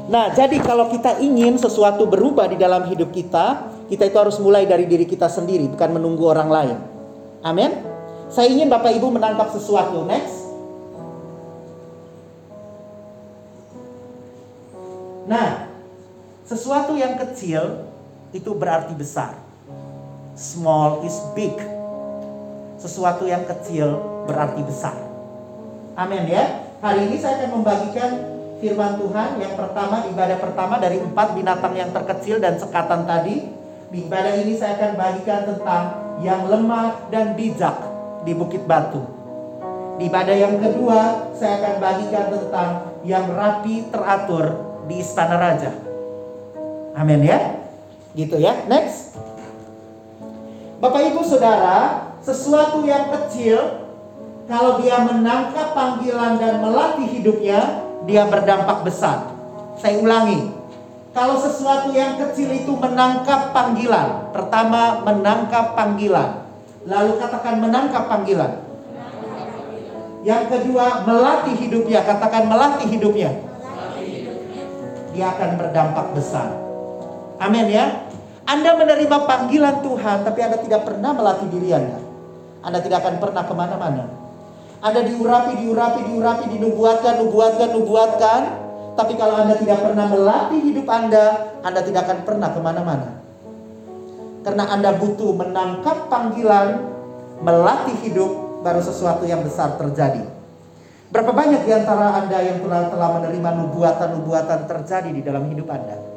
[0.08, 4.64] Nah, jadi kalau kita ingin sesuatu berubah di dalam hidup kita, kita itu harus mulai
[4.64, 6.76] dari diri kita sendiri, bukan menunggu orang lain.
[7.44, 7.70] Amin.
[8.32, 10.02] Saya ingin Bapak Ibu menangkap sesuatu.
[10.08, 10.48] Next.
[15.30, 15.69] Nah,
[16.50, 17.86] sesuatu yang kecil
[18.34, 19.38] itu berarti besar.
[20.34, 21.54] Small is big.
[22.74, 23.94] Sesuatu yang kecil
[24.26, 24.98] berarti besar.
[25.94, 26.66] Amin ya.
[26.82, 28.10] Hari ini saya akan membagikan
[28.58, 33.46] firman Tuhan yang pertama ibadah pertama dari empat binatang yang terkecil dan sekatan tadi.
[33.94, 35.82] Di ibadah ini saya akan bagikan tentang
[36.18, 37.78] yang lemah dan bijak
[38.26, 39.06] di Bukit Batu.
[40.02, 42.70] Di ibadah yang kedua, saya akan bagikan tentang
[43.06, 44.58] yang rapi teratur
[44.90, 45.89] di Istana Raja.
[46.94, 47.60] Amin ya.
[48.14, 48.66] Gitu ya.
[48.66, 49.14] Next.
[50.80, 53.84] Bapak Ibu Saudara, sesuatu yang kecil
[54.50, 59.30] kalau dia menangkap panggilan dan melatih hidupnya, dia berdampak besar.
[59.78, 60.50] Saya ulangi.
[61.14, 66.46] Kalau sesuatu yang kecil itu menangkap panggilan, pertama menangkap panggilan.
[66.82, 68.62] Lalu katakan menangkap panggilan.
[70.20, 72.04] Yang kedua, melatih hidupnya.
[72.04, 73.30] Katakan melatih hidupnya.
[75.16, 76.59] Dia akan berdampak besar.
[77.40, 78.04] Amin ya.
[78.44, 81.98] Anda menerima panggilan Tuhan, tapi Anda tidak pernah melatih diri Anda.
[82.60, 84.04] Anda tidak akan pernah ke mana-mana.
[84.80, 88.40] Anda diurapi, diurapi, diurapi, dinubuatkan, nubuatkan, nubuatkan.
[88.98, 93.08] Tapi kalau Anda tidak pernah melatih hidup Anda, Anda tidak akan pernah ke mana-mana.
[94.44, 96.84] Karena Anda butuh menangkap panggilan,
[97.40, 100.24] melatih hidup, baru sesuatu yang besar terjadi.
[101.08, 106.09] Berapa banyak di antara Anda yang telah, telah menerima nubuatan-nubuatan terjadi di dalam hidup Anda?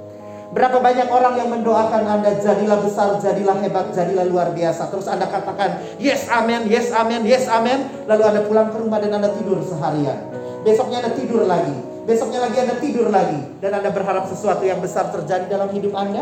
[0.53, 4.85] Berapa banyak orang yang mendoakan Anda jadilah besar, jadilah hebat, jadilah luar biasa.
[4.93, 8.05] Terus Anda katakan, yes amen, yes amen, yes amen.
[8.05, 10.29] Lalu Anda pulang ke rumah dan Anda tidur seharian.
[10.61, 11.73] Besoknya Anda tidur lagi.
[12.05, 13.41] Besoknya lagi Anda tidur lagi.
[13.65, 16.21] Dan Anda berharap sesuatu yang besar terjadi dalam hidup Anda.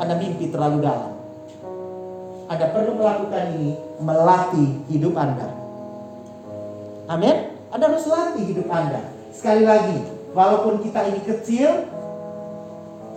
[0.00, 1.12] Anda mimpi terlalu dalam.
[2.48, 5.52] Anda perlu melakukan ini, melatih hidup Anda.
[7.12, 7.52] Amin.
[7.68, 9.04] Anda harus latih hidup Anda.
[9.36, 10.00] Sekali lagi,
[10.32, 11.92] walaupun kita ini kecil,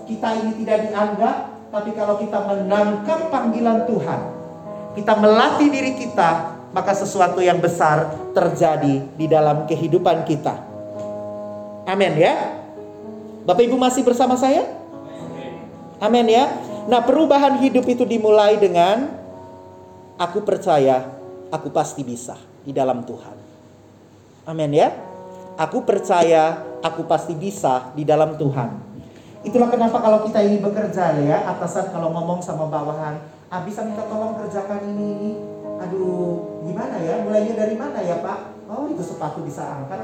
[0.08, 1.36] kita ini tidak dianggap,
[1.70, 4.22] tapi kalau kita menangkap panggilan Tuhan,
[4.96, 10.56] kita melatih diri kita, maka sesuatu yang besar terjadi di dalam kehidupan kita.
[11.84, 12.56] Amin ya.
[13.43, 14.63] Bapak Ibu masih bersama saya?
[16.00, 16.48] Amin ya.
[16.88, 19.12] Nah, perubahan hidup itu dimulai dengan
[20.15, 21.04] aku percaya,
[21.52, 23.36] aku pasti bisa di dalam Tuhan.
[24.48, 24.96] Amin ya.
[25.60, 28.87] Aku percaya, aku pasti bisa di dalam Tuhan.
[29.47, 33.15] Itulah kenapa kalau kita ini bekerja ya, atasan kalau ngomong sama bawahan,
[33.47, 35.31] ah bisa minta tolong kerjakan ini, ini.
[35.88, 37.23] Aduh, gimana ya?
[37.23, 38.67] Mulainya dari mana ya Pak?
[38.67, 40.03] Oh itu sepatu bisa angkat.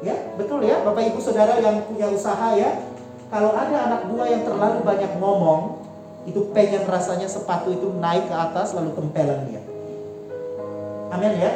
[0.00, 2.88] Ya, betul ya Bapak Ibu Saudara yang punya usaha ya.
[3.28, 5.84] Kalau ada anak buah yang terlalu banyak ngomong,
[6.24, 9.60] itu pengen rasanya sepatu itu naik ke atas lalu tempelan dia.
[11.12, 11.52] Amin ya.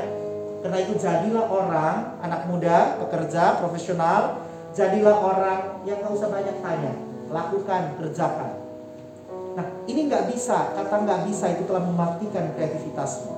[0.61, 6.93] Karena itu jadilah orang, anak muda, pekerja, profesional, jadilah orang yang gak usah banyak tanya.
[7.31, 8.61] Lakukan, kerjakan.
[9.55, 13.35] Nah ini nggak bisa, kata nggak bisa itu telah mematikan kreativitasmu.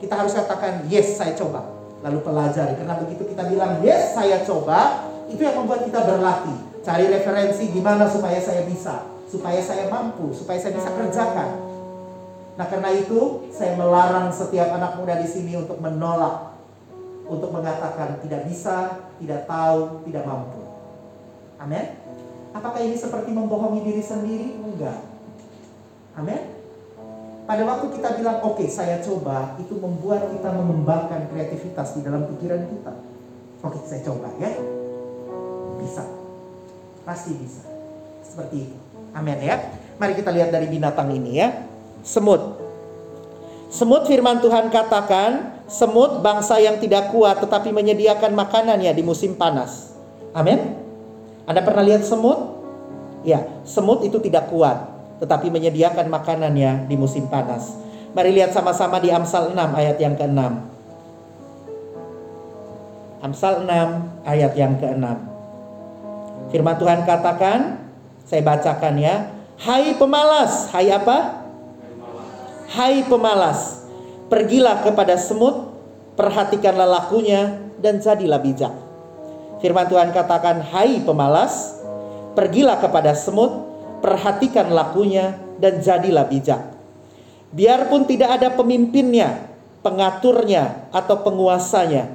[0.00, 1.64] Kita harus katakan yes saya coba,
[2.04, 2.76] lalu pelajari.
[2.76, 6.56] Karena begitu kita bilang yes saya coba, itu yang membuat kita berlatih.
[6.84, 11.50] Cari referensi gimana supaya saya bisa, supaya saya mampu, supaya saya bisa kerjakan.
[12.56, 16.55] Nah karena itu saya melarang setiap anak muda di sini untuk menolak,
[17.26, 20.62] untuk mengatakan tidak bisa, tidak tahu, tidak mampu.
[21.58, 21.98] Amin.
[22.54, 24.56] Apakah ini seperti membohongi diri sendiri?
[24.56, 25.00] Enggak.
[26.16, 26.56] Amin.
[27.46, 32.26] Pada waktu kita bilang oke okay, saya coba, itu membuat kita mengembangkan kreativitas di dalam
[32.34, 32.92] pikiran kita.
[33.62, 34.50] Oke okay, saya coba ya.
[35.78, 36.02] Bisa.
[37.06, 37.62] Pasti bisa.
[38.24, 38.76] Seperti itu.
[39.14, 39.62] Amin ya.
[39.96, 41.48] Mari kita lihat dari binatang ini ya.
[42.02, 42.65] Semut.
[43.66, 49.94] Semut firman Tuhan katakan, semut bangsa yang tidak kuat tetapi menyediakan makanannya di musim panas.
[50.30, 50.78] Amin.
[51.46, 52.62] Anda pernah lihat semut?
[53.26, 57.74] Ya, semut itu tidak kuat tetapi menyediakan makanannya di musim panas.
[58.16, 60.40] Mari lihat sama-sama di Amsal 6 ayat yang ke-6.
[63.20, 65.04] Amsal 6 ayat yang ke-6.
[66.48, 67.82] Firman Tuhan katakan,
[68.24, 69.14] saya bacakan ya.
[69.56, 71.35] Hai pemalas, hai apa?
[72.76, 73.88] Hai pemalas,
[74.28, 75.72] pergilah kepada semut,
[76.12, 78.68] perhatikanlah lakunya dan jadilah bijak.
[79.64, 81.80] Firman Tuhan katakan, hai pemalas,
[82.36, 83.64] pergilah kepada semut,
[84.04, 86.60] perhatikan lakunya dan jadilah bijak.
[87.56, 89.40] Biarpun tidak ada pemimpinnya,
[89.80, 92.12] pengaturnya, atau penguasanya,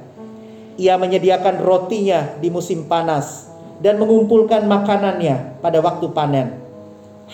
[0.78, 3.50] ia menyediakan rotinya di musim panas
[3.82, 6.54] dan mengumpulkan makanannya pada waktu panen.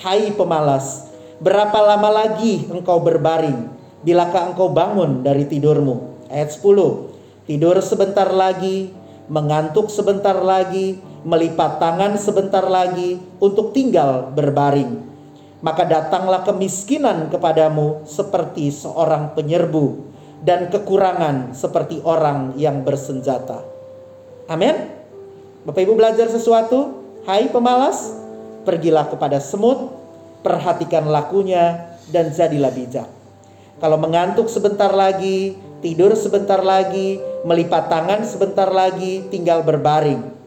[0.00, 1.07] Hai pemalas,
[1.38, 3.70] berapa lama lagi engkau berbaring?
[4.02, 6.26] Bilakah engkau bangun dari tidurmu?
[6.30, 7.48] Ayat 10.
[7.48, 8.92] Tidur sebentar lagi,
[9.26, 15.06] mengantuk sebentar lagi, melipat tangan sebentar lagi untuk tinggal berbaring.
[15.58, 20.06] Maka datanglah kemiskinan kepadamu seperti seorang penyerbu
[20.46, 23.66] dan kekurangan seperti orang yang bersenjata.
[24.46, 24.94] Amin.
[25.66, 27.02] Bapak Ibu belajar sesuatu?
[27.26, 28.14] Hai pemalas,
[28.62, 29.90] pergilah kepada semut,
[30.40, 33.08] perhatikan lakunya dan jadilah bijak.
[33.78, 40.38] Kalau mengantuk sebentar lagi, tidur sebentar lagi, melipat tangan sebentar lagi, tinggal berbaring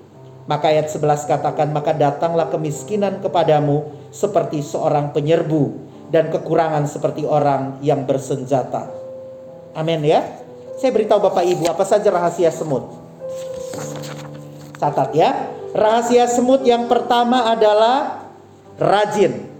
[0.50, 7.80] maka ayat 11 katakan, maka datanglah kemiskinan kepadamu seperti seorang penyerbu dan kekurangan seperti orang
[7.86, 8.90] yang bersenjata.
[9.78, 10.26] Amin ya.
[10.76, 12.90] Saya beritahu Bapak Ibu apa saja rahasia semut.
[14.82, 15.30] Catat ya.
[15.72, 18.28] Rahasia semut yang pertama adalah
[18.76, 19.51] rajin.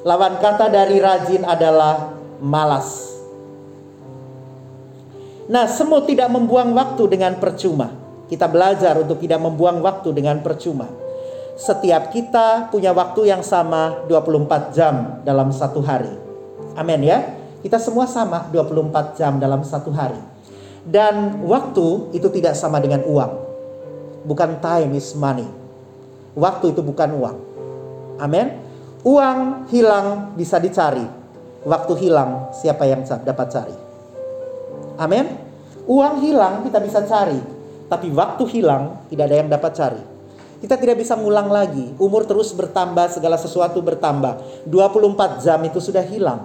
[0.00, 3.12] Lawan kata dari rajin adalah malas.
[5.50, 7.92] Nah, semut tidak membuang waktu dengan percuma.
[8.30, 10.88] Kita belajar untuk tidak membuang waktu dengan percuma.
[11.60, 16.14] Setiap kita punya waktu yang sama 24 jam dalam satu hari.
[16.78, 17.36] Amin ya.
[17.60, 20.16] Kita semua sama 24 jam dalam satu hari.
[20.80, 23.32] Dan waktu itu tidak sama dengan uang.
[24.24, 25.44] Bukan time is money.
[26.32, 27.36] Waktu itu bukan uang.
[28.16, 28.69] Amin.
[29.00, 31.04] Uang hilang bisa dicari.
[31.64, 33.76] Waktu hilang siapa yang dapat cari?
[35.00, 35.24] Amin.
[35.88, 37.40] Uang hilang kita bisa cari,
[37.88, 40.02] tapi waktu hilang, tidak ada yang dapat cari.
[40.60, 41.96] Kita tidak bisa ngulang lagi.
[41.96, 44.68] Umur terus bertambah, segala sesuatu bertambah.
[44.68, 46.44] 24 jam itu sudah hilang.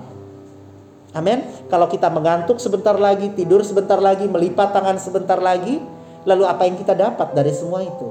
[1.12, 1.44] Amin.
[1.68, 5.84] Kalau kita mengantuk sebentar lagi, tidur sebentar lagi, melipat tangan sebentar lagi,
[6.24, 8.10] lalu apa yang kita dapat dari semua itu?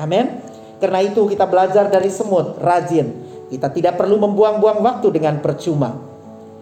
[0.00, 0.40] Amin.
[0.80, 3.12] Karena itu kita belajar dari semut, rajin.
[3.46, 5.94] Kita tidak perlu membuang-buang waktu dengan percuma.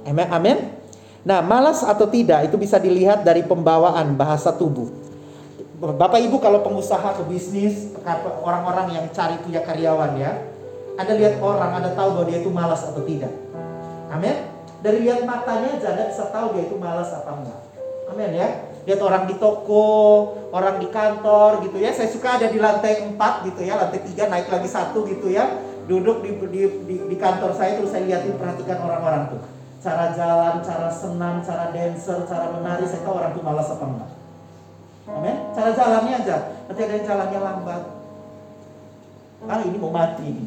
[0.04, 0.58] Amin.
[1.24, 4.92] Nah, malas atau tidak itu bisa dilihat dari pembawaan bahasa tubuh.
[5.80, 7.96] Bapak Ibu kalau pengusaha pebisnis,
[8.44, 10.44] orang-orang yang cari punya karyawan ya,
[11.00, 13.32] Anda lihat orang, Anda tahu bahwa dia itu malas atau tidak.
[14.12, 14.52] Amin.
[14.84, 17.60] Dari lihat matanya aja Anda bisa tahu dia itu malas apa enggak.
[18.12, 18.48] Amin ya.
[18.84, 19.88] Lihat orang di toko,
[20.52, 21.90] orang di kantor gitu ya.
[21.96, 25.48] Saya suka ada di lantai 4 gitu ya, lantai 3 naik lagi satu gitu ya.
[25.84, 29.42] Duduk di, di, di, di kantor saya terus saya lihatin perhatikan orang-orang tuh.
[29.84, 34.10] Cara jalan, cara senam, cara dancer, cara menari, saya tahu orang tuh malas apa enggak.
[35.12, 35.36] Amin.
[35.52, 36.36] Cara jalannya aja.
[36.64, 37.82] Nanti ada yang jalannya lambat.
[39.44, 40.46] Ah ini mau mati nih.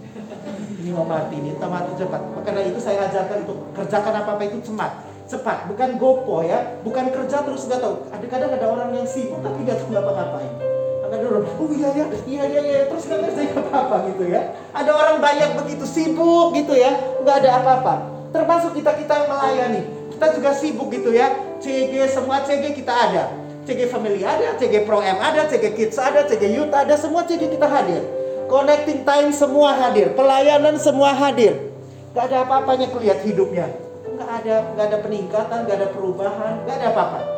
[0.81, 2.21] Ini mau mati nih, entah mati cepat.
[2.41, 5.05] Karena itu saya ajarkan untuk kerjakan apa-apa itu cepat.
[5.29, 6.81] Cepat, bukan gopo ya.
[6.81, 8.09] Bukan kerja terus nggak tahu.
[8.09, 10.76] Ada kadang ada orang yang sibuk tapi nggak tahu ngapa-ngapain.
[11.07, 14.41] Ada orang, oh iya ya, iya iya iya, terus nggak ngerjain apa-apa gitu ya.
[14.75, 16.91] Ada orang banyak begitu sibuk gitu ya,
[17.23, 17.93] nggak ada apa-apa.
[18.35, 19.81] Termasuk kita kita yang melayani,
[20.11, 21.31] kita juga sibuk gitu ya.
[21.63, 23.23] CG semua CG kita ada.
[23.63, 27.51] CG Family ada, CG Pro M ada, CG Kids ada, CG Youth ada, semua CG
[27.51, 28.03] kita hadir.
[28.47, 31.71] Connecting time semua hadir, pelayanan semua hadir.
[32.15, 33.67] Gak ada apa-apanya kelihat hidupnya.
[34.15, 37.36] Gak ada, gak ada peningkatan, gak ada perubahan, gak ada apa-apa.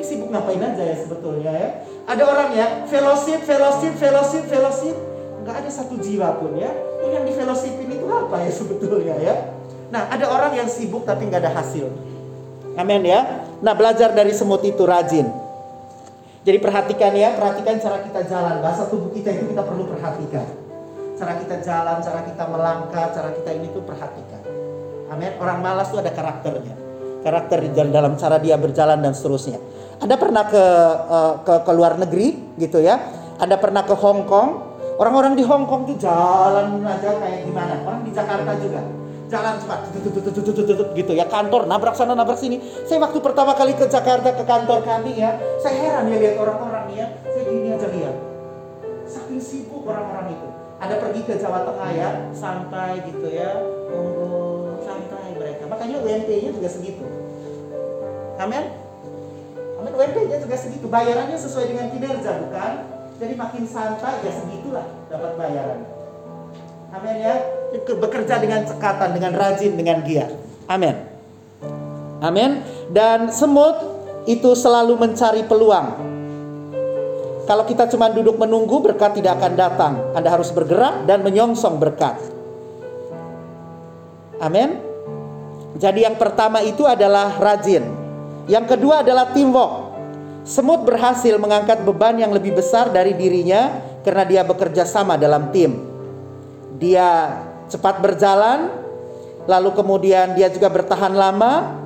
[0.00, 1.68] Ini sibuk ngapain aja ya sebetulnya ya.
[2.08, 4.96] Ada orang ya, fellowship, fellowship, fellowship, fellowship.
[5.44, 6.72] Gak ada satu jiwa pun ya.
[7.04, 9.52] Ini yang di fellowshipin itu apa ya sebetulnya ya.
[9.92, 11.92] Nah ada orang yang sibuk tapi gak ada hasil.
[12.80, 13.44] Amin ya.
[13.60, 15.28] Nah belajar dari semut itu rajin.
[16.48, 18.56] Jadi perhatikan ya, perhatikan cara kita jalan.
[18.64, 20.48] Bahasa tubuh kita itu kita perlu perhatikan.
[21.20, 24.48] Cara kita jalan, cara kita melangkah, cara kita ini tuh perhatikan.
[25.12, 25.36] Amin.
[25.36, 26.72] Orang malas tuh ada karakternya.
[27.20, 29.60] Karakter dalam cara dia berjalan dan seterusnya.
[30.00, 30.64] Anda pernah ke
[31.12, 32.96] uh, ke, ke luar negeri gitu ya?
[33.36, 34.72] Anda pernah ke Hong Kong?
[34.96, 37.84] Orang-orang di Hong Kong tuh jalan aja kayak gimana?
[37.84, 38.80] Orang di Jakarta juga
[39.30, 39.80] jalan cepat
[40.96, 41.28] gitu ya.
[41.28, 42.64] Kantor nabrak sana nabrak sini.
[42.88, 46.86] Saya waktu pertama kali ke Jakarta ke kantor kami ya saya heran ya lihat orang-orang
[46.96, 47.06] ya.
[47.28, 48.16] Saya gini aja lihat.
[49.04, 50.48] Saking sibuk orang-orang itu.
[50.80, 53.52] Ada pergi ke Jawa Tengah ya santai gitu ya.
[53.84, 55.68] Tunggu santai mereka.
[55.68, 57.04] Makanya UMP-nya juga segitu.
[58.40, 58.79] Amin
[59.80, 62.72] amin UMP-nya juga segitu bayarannya sesuai dengan kinerja bukan
[63.16, 65.80] jadi makin santai ya segitulah dapat bayaran
[66.92, 67.34] amin ya
[67.78, 70.30] bekerja dengan cekatan, dengan rajin, dengan giat.
[70.66, 70.96] Amin.
[72.20, 72.60] Amin.
[72.90, 73.78] Dan semut
[74.26, 76.10] itu selalu mencari peluang.
[77.46, 79.92] Kalau kita cuma duduk menunggu, berkat tidak akan datang.
[80.14, 82.14] Anda harus bergerak dan menyongsong berkat.
[84.38, 84.78] Amin.
[85.80, 87.99] Jadi yang pertama itu adalah rajin.
[88.46, 89.92] Yang kedua adalah teamwork.
[90.46, 95.76] Semut berhasil mengangkat beban yang lebih besar dari dirinya karena dia bekerja sama dalam tim.
[96.80, 97.36] Dia
[97.68, 98.72] cepat berjalan,
[99.44, 101.76] lalu kemudian dia juga bertahan lama,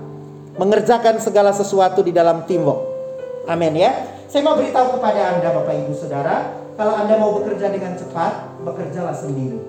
[0.55, 2.95] mengerjakan segala sesuatu di dalam teamwork.
[3.51, 3.93] Amin ya.
[4.31, 9.15] Saya mau beritahu kepada Anda Bapak Ibu Saudara, kalau Anda mau bekerja dengan cepat, bekerjalah
[9.15, 9.61] sendiri.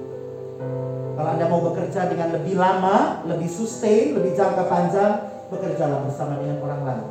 [1.15, 5.13] Kalau Anda mau bekerja dengan lebih lama, lebih sustain, lebih jangka panjang,
[5.55, 7.05] bekerjalah bersama dengan orang lain.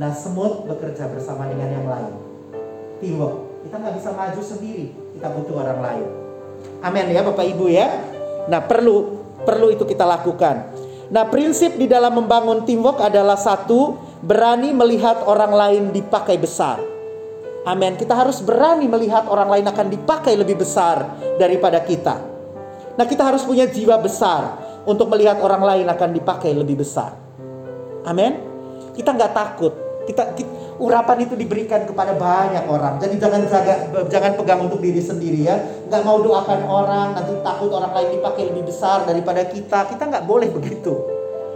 [0.00, 2.12] Nah, semut bekerja bersama dengan yang lain.
[3.04, 3.36] Teamwork.
[3.68, 6.06] Kita nggak bisa maju sendiri, kita butuh orang lain.
[6.82, 7.86] Amin ya Bapak Ibu ya.
[8.50, 10.74] Nah, perlu perlu itu kita lakukan.
[11.12, 16.80] Nah, prinsip di dalam membangun teamwork adalah satu, berani melihat orang lain dipakai besar.
[17.62, 17.94] Amin.
[17.94, 21.06] Kita harus berani melihat orang lain akan dipakai lebih besar
[21.38, 22.18] daripada kita.
[22.98, 27.21] Nah, kita harus punya jiwa besar untuk melihat orang lain akan dipakai lebih besar.
[28.06, 28.32] Amin.
[28.92, 29.72] Kita nggak takut.
[30.02, 30.50] Kita, kita
[30.82, 32.98] urapan itu diberikan kepada banyak orang.
[32.98, 33.74] Jadi jangan jaga,
[34.10, 35.56] jangan pegang untuk diri sendiri ya.
[35.86, 39.86] Nggak mau doakan orang, nanti takut orang lain dipakai lebih besar daripada kita.
[39.94, 40.94] Kita nggak boleh begitu.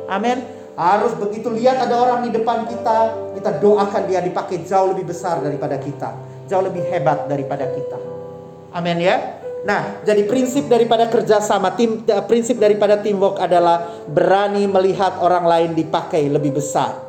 [0.06, 0.38] Amin.
[0.76, 2.96] Harus begitu lihat ada orang di depan kita,
[3.32, 6.12] kita doakan dia dipakai jauh lebih besar daripada kita,
[6.52, 7.96] jauh lebih hebat daripada kita.
[8.76, 9.40] Amin ya.
[9.66, 16.30] Nah, jadi prinsip daripada kerjasama tim, prinsip daripada teamwork adalah berani melihat orang lain dipakai
[16.30, 17.02] lebih besar.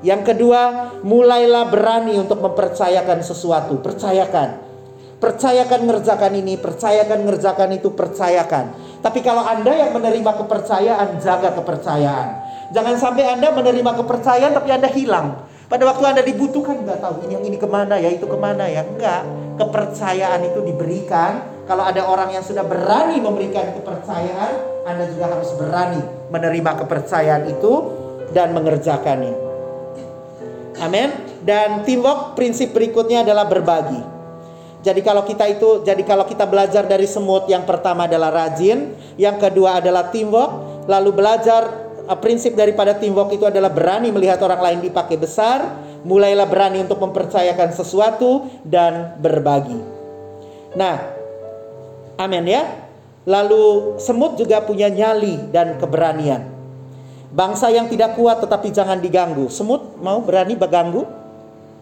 [0.00, 3.76] Yang kedua, mulailah berani untuk mempercayakan sesuatu.
[3.84, 4.72] Percayakan.
[5.20, 8.64] Percayakan ngerjakan ini, percayakan ngerjakan itu, percayakan.
[9.04, 12.28] Tapi kalau Anda yang menerima kepercayaan, jaga kepercayaan.
[12.72, 15.44] Jangan sampai Anda menerima kepercayaan tapi Anda hilang.
[15.68, 18.64] Pada waktu Anda dibutuhkan nggak tahu ini yang ini ke mana ya itu ke mana
[18.64, 19.28] ya enggak.
[19.60, 21.51] Kepercayaan itu diberikan.
[21.72, 27.72] Kalau ada orang yang sudah berani memberikan kepercayaan, Anda juga harus berani menerima kepercayaan itu
[28.36, 29.32] dan mengerjakannya.
[30.84, 31.08] Amin.
[31.40, 34.04] Dan teamwork prinsip berikutnya adalah berbagi.
[34.84, 39.40] Jadi kalau kita itu, jadi kalau kita belajar dari semut, yang pertama adalah rajin, yang
[39.40, 44.92] kedua adalah teamwork, lalu belajar uh, prinsip daripada teamwork itu adalah berani melihat orang lain
[44.92, 45.72] dipakai besar,
[46.04, 49.80] mulailah berani untuk mempercayakan sesuatu dan berbagi.
[50.76, 51.21] Nah,
[52.22, 52.62] amin ya.
[53.22, 56.50] Lalu semut juga punya nyali dan keberanian.
[57.32, 59.46] Bangsa yang tidak kuat tetapi jangan diganggu.
[59.48, 61.06] Semut mau berani berganggu?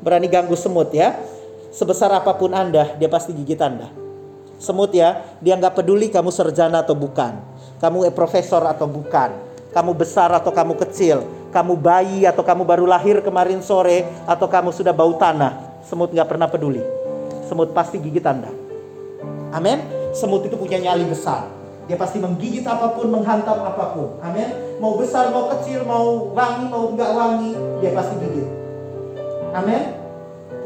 [0.05, 1.17] Berani ganggu semut ya.
[1.75, 3.89] Sebesar apa pun Anda, dia pasti gigit Anda.
[4.61, 7.41] Semut ya, dia nggak peduli kamu sarjana atau bukan.
[7.81, 9.33] Kamu eh, profesor atau bukan.
[9.73, 11.25] Kamu besar atau kamu kecil.
[11.51, 14.05] Kamu bayi atau kamu baru lahir kemarin sore.
[14.29, 15.83] Atau kamu sudah bau tanah.
[15.89, 16.83] Semut nggak pernah peduli.
[17.49, 18.51] Semut pasti gigit Anda.
[19.51, 20.00] Amin.
[20.13, 21.47] Semut itu punya nyali besar.
[21.91, 24.15] Dia pasti menggigit apa pun, menghantam apa pun.
[24.23, 24.79] Amin.
[24.79, 27.53] Mau besar, mau kecil, mau wangi, mau enggak wangi,
[27.83, 28.49] dia pasti gigit.
[29.51, 29.99] Amin.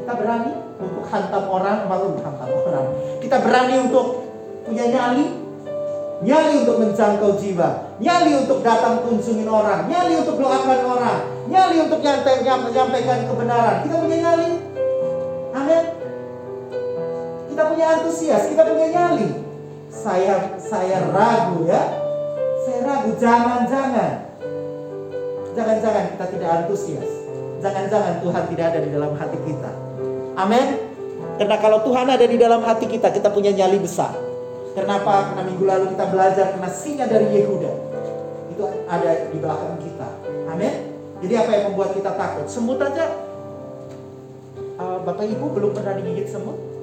[0.05, 2.87] Kita berani untuk hantam orang, malu hantam orang.
[3.25, 4.29] Kita berani untuk
[4.69, 5.27] punya nyali,
[6.21, 12.05] nyali untuk menjangkau jiwa, nyali untuk datang kunjungin orang, nyali untuk doakan orang, nyali untuk
[12.05, 13.77] menyampaikan kebenaran.
[13.89, 14.51] Kita punya nyali.
[15.57, 16.04] Amin.
[17.55, 19.31] Kita punya antusias, kita punya nyali.
[19.87, 21.87] Saya saya ragu ya.
[22.67, 24.27] Saya ragu jangan-jangan.
[25.55, 27.07] Jangan-jangan kita tidak antusias.
[27.63, 29.71] Jangan-jangan Tuhan tidak ada di dalam hati kita.
[30.35, 30.83] Amin.
[31.39, 34.19] Karena kalau Tuhan ada di dalam hati kita, kita punya nyali besar.
[34.75, 35.31] Kenapa?
[35.31, 37.71] Karena minggu lalu kita belajar karena singa dari Yehuda
[38.51, 40.09] itu ada di belakang kita.
[40.51, 40.91] Amin.
[41.23, 42.51] Jadi apa yang membuat kita takut?
[42.51, 43.15] Semut aja.
[44.75, 46.75] Uh, Bapak Ibu belum pernah digigit semut?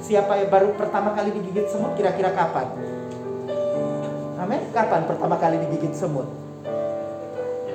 [0.00, 1.96] Siapa yang baru pertama kali digigit semut?
[1.96, 2.68] Kira-kira kapan?
[4.36, 4.60] Amin.
[4.70, 6.28] Kapan pertama kali digigit semut?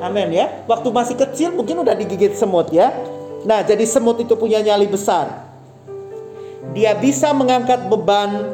[0.02, 0.66] Amin ya.
[0.66, 2.94] Waktu masih kecil mungkin udah digigit semut ya.
[3.42, 5.50] Nah, jadi semut itu punya nyali besar.
[6.78, 8.46] Dia bisa mengangkat beban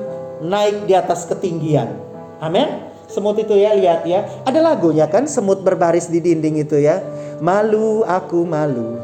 [0.43, 1.91] naik di atas ketinggian.
[2.39, 2.87] Amin.
[3.07, 4.27] Semut itu ya lihat ya.
[4.43, 7.03] Ada lagunya kan semut berbaris di dinding itu ya.
[7.39, 8.99] Malu aku malu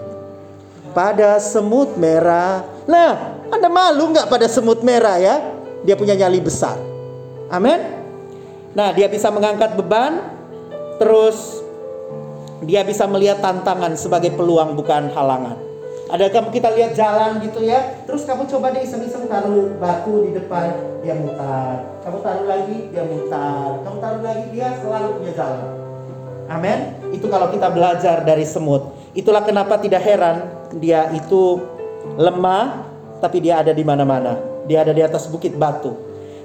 [0.95, 2.63] pada semut merah.
[2.85, 5.37] Nah, Anda malu nggak pada semut merah ya?
[5.85, 6.73] Dia punya nyali besar.
[7.53, 7.77] Amin.
[8.73, 10.17] Nah, dia bisa mengangkat beban,
[10.97, 11.61] terus
[12.65, 15.61] dia bisa melihat tantangan sebagai peluang bukan halangan.
[16.09, 20.31] Ada kamu kita lihat jalan gitu ya, terus kamu coba deh iseng-iseng taruh batu di
[20.33, 20.73] depan,
[21.05, 21.85] dia mutar.
[22.01, 23.81] Kamu taruh lagi, dia mutar.
[23.85, 25.69] Kamu taruh lagi, dia selalu punya jalan.
[26.49, 26.79] Amin.
[27.13, 28.93] Itu kalau kita belajar dari semut.
[29.13, 31.61] Itulah kenapa tidak heran dia itu
[32.17, 32.92] lemah,
[33.23, 34.35] tapi dia ada di mana-mana.
[34.67, 35.95] Dia ada di atas bukit batu.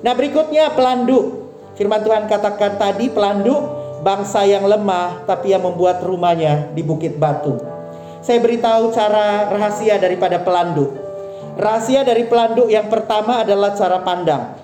[0.06, 1.50] Nah berikutnya pelandu.
[1.74, 3.58] Firman Tuhan katakan tadi pelandu
[4.06, 7.58] bangsa yang lemah tapi yang membuat rumahnya di bukit batu.
[8.22, 10.94] Saya beritahu cara rahasia daripada pelanduk.
[11.58, 14.54] Rahasia dari pelanduk yang pertama adalah cara pandang.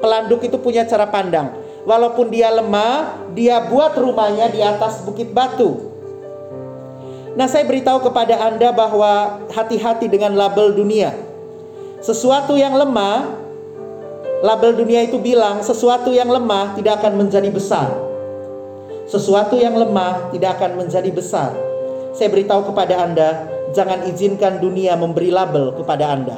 [0.00, 1.52] Pelanduk itu punya cara pandang.
[1.84, 5.92] Walaupun dia lemah, dia buat rumahnya di atas bukit batu.
[7.36, 11.25] Nah, saya beritahu kepada Anda bahwa hati-hati dengan label dunia.
[12.04, 13.24] Sesuatu yang lemah,
[14.44, 17.88] label dunia itu bilang sesuatu yang lemah tidak akan menjadi besar.
[19.08, 21.56] Sesuatu yang lemah tidak akan menjadi besar.
[22.12, 26.36] Saya beritahu kepada Anda, jangan izinkan dunia memberi label kepada Anda.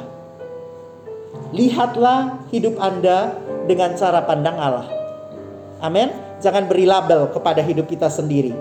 [1.51, 3.35] Lihatlah hidup Anda
[3.67, 4.87] dengan cara pandang Allah.
[5.83, 6.07] Amin.
[6.39, 8.55] Jangan beri label kepada hidup kita sendiri.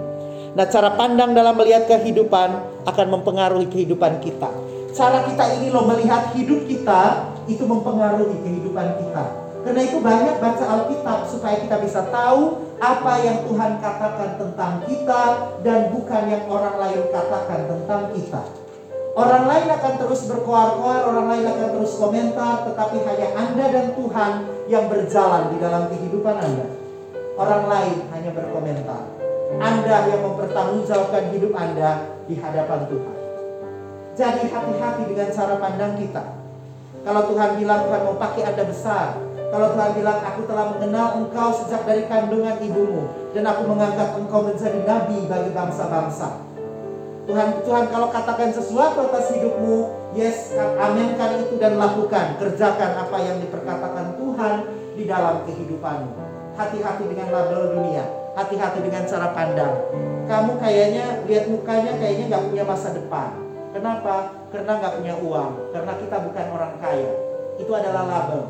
[0.59, 4.51] Nah, cara pandang dalam melihat kehidupan akan mempengaruhi kehidupan kita.
[4.97, 9.24] Cara kita ini loh melihat hidup kita itu mempengaruhi kehidupan kita.
[9.68, 15.22] Karena itu banyak baca Alkitab supaya kita bisa tahu apa yang Tuhan katakan tentang kita
[15.66, 18.43] dan bukan yang orang lain katakan tentang kita.
[19.18, 24.32] Orang lain akan terus berkoar-koar, orang lain akan terus komentar, tetapi hanya Anda dan Tuhan
[24.70, 26.68] yang berjalan di dalam kehidupan Anda.
[27.34, 29.03] Orang lain hanya berkomentar.
[29.59, 33.17] Anda yang mempertanggungjawabkan hidup Anda di hadapan Tuhan.
[34.18, 36.42] Jadi hati-hati dengan cara pandang kita.
[37.06, 39.14] Kalau Tuhan bilang Tuhan mau pakai Anda besar,
[39.48, 43.08] kalau Tuhan bilang, aku telah mengenal engkau sejak dari kandungan ibumu.
[43.32, 46.44] Dan aku mengangkat engkau menjadi nabi bagi bangsa-bangsa.
[47.24, 52.36] Tuhan, Tuhan kalau katakan sesuatu atas hidupmu, yes, aminkan itu dan lakukan.
[52.36, 54.54] Kerjakan apa yang diperkatakan Tuhan
[54.98, 56.12] di dalam kehidupanmu.
[56.58, 58.04] Hati-hati dengan label dunia.
[58.36, 59.74] Hati-hati dengan cara pandang.
[60.28, 63.47] Kamu kayaknya, lihat mukanya kayaknya gak punya masa depan.
[63.72, 64.32] Kenapa?
[64.48, 65.52] Karena gak punya uang.
[65.74, 67.12] Karena kita bukan orang kaya.
[67.58, 68.42] Itu adalah label.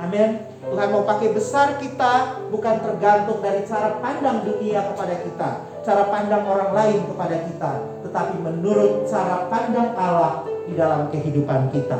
[0.00, 0.30] Amin.
[0.60, 5.50] Tuhan mau pakai besar kita bukan tergantung dari cara pandang dunia kepada kita,
[5.84, 7.72] cara pandang orang lain kepada kita,
[8.06, 11.96] tetapi menurut cara pandang Allah di dalam kehidupan kita.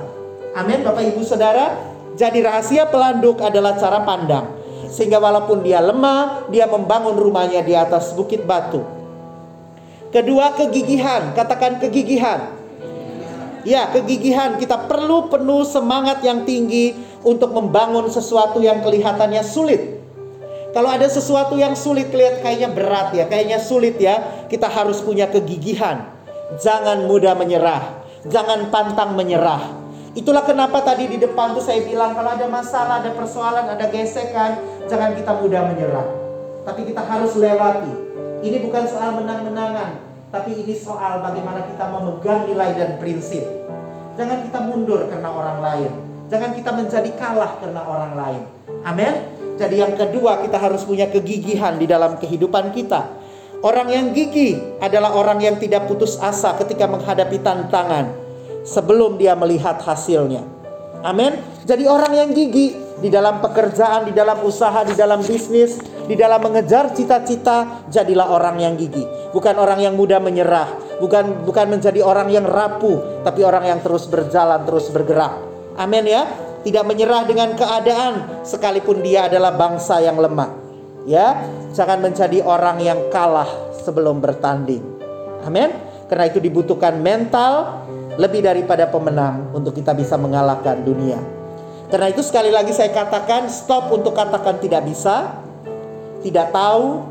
[0.55, 1.72] Amin, Bapak Ibu Saudara.
[2.20, 4.61] Jadi rahasia pelanduk adalah cara pandang.
[4.91, 8.83] Sehingga walaupun dia lemah, dia membangun rumahnya di atas bukit batu.
[10.11, 11.31] Kedua, kegigihan.
[11.39, 12.51] Katakan kegigihan.
[13.63, 14.59] Ya, kegigihan.
[14.59, 20.03] Kita perlu penuh semangat yang tinggi untuk membangun sesuatu yang kelihatannya sulit.
[20.71, 25.27] Kalau ada sesuatu yang sulit, lihat kayaknya berat ya, kayaknya sulit ya, kita harus punya
[25.27, 26.07] kegigihan.
[26.63, 29.67] Jangan mudah menyerah, jangan pantang menyerah.
[30.15, 34.59] Itulah kenapa tadi di depan tuh saya bilang kalau ada masalah, ada persoalan, ada gesekan,
[34.87, 36.07] jangan kita mudah menyerah.
[36.67, 38.10] Tapi kita harus lewati.
[38.41, 40.01] Ini bukan soal menang-menangan,
[40.32, 43.45] tapi ini soal bagaimana kita memegang nilai dan prinsip.
[44.16, 45.93] Jangan kita mundur karena orang lain.
[46.32, 48.43] Jangan kita menjadi kalah karena orang lain.
[48.80, 49.14] Amin.
[49.61, 53.12] Jadi yang kedua kita harus punya kegigihan di dalam kehidupan kita.
[53.61, 58.09] Orang yang gigih adalah orang yang tidak putus asa ketika menghadapi tantangan
[58.64, 60.49] sebelum dia melihat hasilnya.
[61.05, 61.36] Amin.
[61.68, 66.41] Jadi orang yang gigih di dalam pekerjaan, di dalam usaha, di dalam bisnis, di dalam
[66.45, 69.09] mengejar cita-cita, jadilah orang yang gigih.
[69.33, 74.07] Bukan orang yang mudah menyerah, bukan bukan menjadi orang yang rapuh, tapi orang yang terus
[74.07, 75.33] berjalan, terus bergerak.
[75.81, 76.29] Amin ya.
[76.61, 80.53] Tidak menyerah dengan keadaan sekalipun dia adalah bangsa yang lemah.
[81.09, 81.41] Ya,
[81.73, 83.49] jangan menjadi orang yang kalah
[83.81, 84.85] sebelum bertanding.
[85.49, 85.73] Amin.
[86.13, 87.81] Karena itu dibutuhkan mental
[88.21, 91.39] lebih daripada pemenang untuk kita bisa mengalahkan dunia.
[91.91, 95.43] Karena itu sekali lagi saya katakan stop untuk katakan tidak bisa,
[96.22, 97.03] tidak tahu,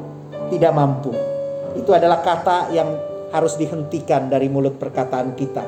[0.47, 1.11] tidak mampu.
[1.75, 2.95] Itu adalah kata yang
[3.29, 5.67] harus dihentikan dari mulut perkataan kita.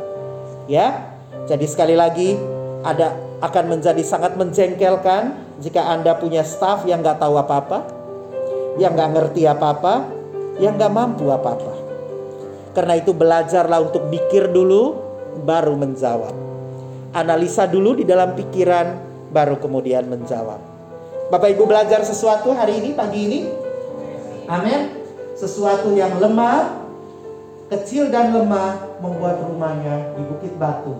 [0.71, 1.11] Ya.
[1.45, 2.39] Jadi sekali lagi
[2.87, 7.79] ada akan menjadi sangat menjengkelkan jika Anda punya staff yang nggak tahu apa-apa,
[8.77, 10.07] yang nggak ngerti apa-apa,
[10.61, 11.73] yang nggak mampu apa-apa.
[12.71, 14.95] Karena itu belajarlah untuk pikir dulu,
[15.43, 16.50] baru menjawab.
[17.11, 18.95] Analisa dulu di dalam pikiran,
[19.35, 20.63] baru kemudian menjawab.
[21.27, 23.39] Bapak Ibu belajar sesuatu hari ini, pagi ini?
[24.47, 24.95] Amin.
[25.35, 26.71] Sesuatu yang lemah,
[27.67, 30.95] kecil dan lemah membuat rumahnya di bukit batu.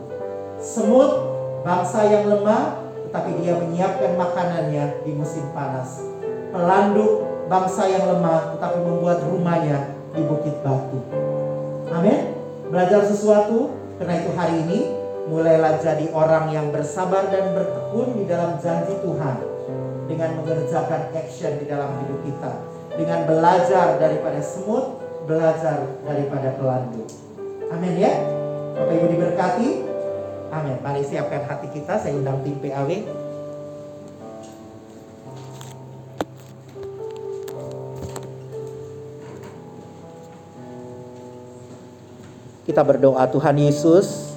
[0.60, 1.32] Semut,
[1.64, 2.76] bangsa yang lemah,
[3.08, 6.04] tetapi dia menyiapkan makanannya di musim panas.
[6.52, 11.00] Pelanduk, bangsa yang lemah tetapi membuat rumahnya di bukit batu.
[11.92, 12.36] Amin.
[12.68, 14.80] Belajar sesuatu karena itu hari ini
[15.30, 19.38] mulailah jadi orang yang bersabar dan bertekun di dalam janji Tuhan
[20.10, 22.52] dengan mengerjakan action di dalam hidup kita
[22.98, 25.00] dengan belajar daripada semut,
[25.30, 27.08] belajar daripada pelanduk.
[27.72, 28.12] Amin ya.
[28.76, 29.70] Bapak Ibu diberkati.
[30.52, 30.76] Amin.
[30.84, 31.96] Mari siapkan hati kita.
[31.96, 32.92] Saya undang tim PAW.
[42.62, 44.31] Kita berdoa Tuhan Yesus,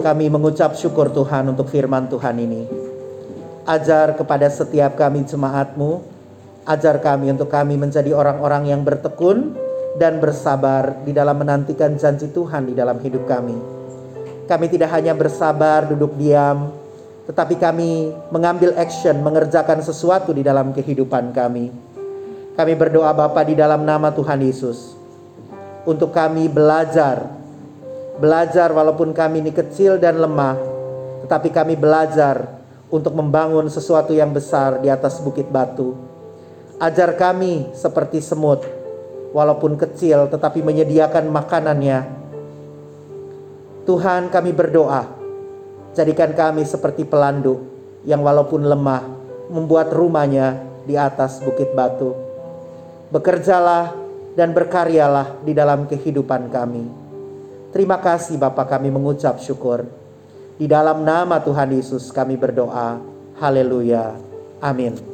[0.00, 2.64] kami mengucap syukur Tuhan untuk firman Tuhan ini.
[3.68, 6.00] Ajar kepada setiap kami jemaatmu,
[6.64, 9.52] ajar kami untuk kami menjadi orang-orang yang bertekun
[10.00, 13.56] dan bersabar di dalam menantikan janji Tuhan di dalam hidup kami.
[14.48, 16.72] Kami tidak hanya bersabar duduk diam,
[17.28, 21.70] tetapi kami mengambil action, mengerjakan sesuatu di dalam kehidupan kami.
[22.52, 24.92] Kami berdoa Bapa di dalam nama Tuhan Yesus
[25.88, 27.41] untuk kami belajar.
[28.20, 30.60] Belajar walaupun kami ini kecil dan lemah,
[31.24, 32.60] tetapi kami belajar
[32.92, 35.96] untuk membangun sesuatu yang besar di atas bukit batu.
[36.76, 38.60] Ajar kami seperti semut,
[39.32, 42.04] walaupun kecil tetapi menyediakan makanannya.
[43.88, 45.08] Tuhan kami berdoa,
[45.96, 47.64] jadikan kami seperti pelanduk
[48.04, 49.08] yang walaupun lemah
[49.48, 52.12] membuat rumahnya di atas bukit batu.
[53.08, 53.96] Bekerjalah
[54.36, 57.01] dan berkaryalah di dalam kehidupan kami.
[57.72, 59.88] Terima kasih Bapak kami mengucap syukur.
[60.60, 63.00] Di dalam nama Tuhan Yesus kami berdoa.
[63.40, 64.14] Haleluya.
[64.60, 65.11] Amin.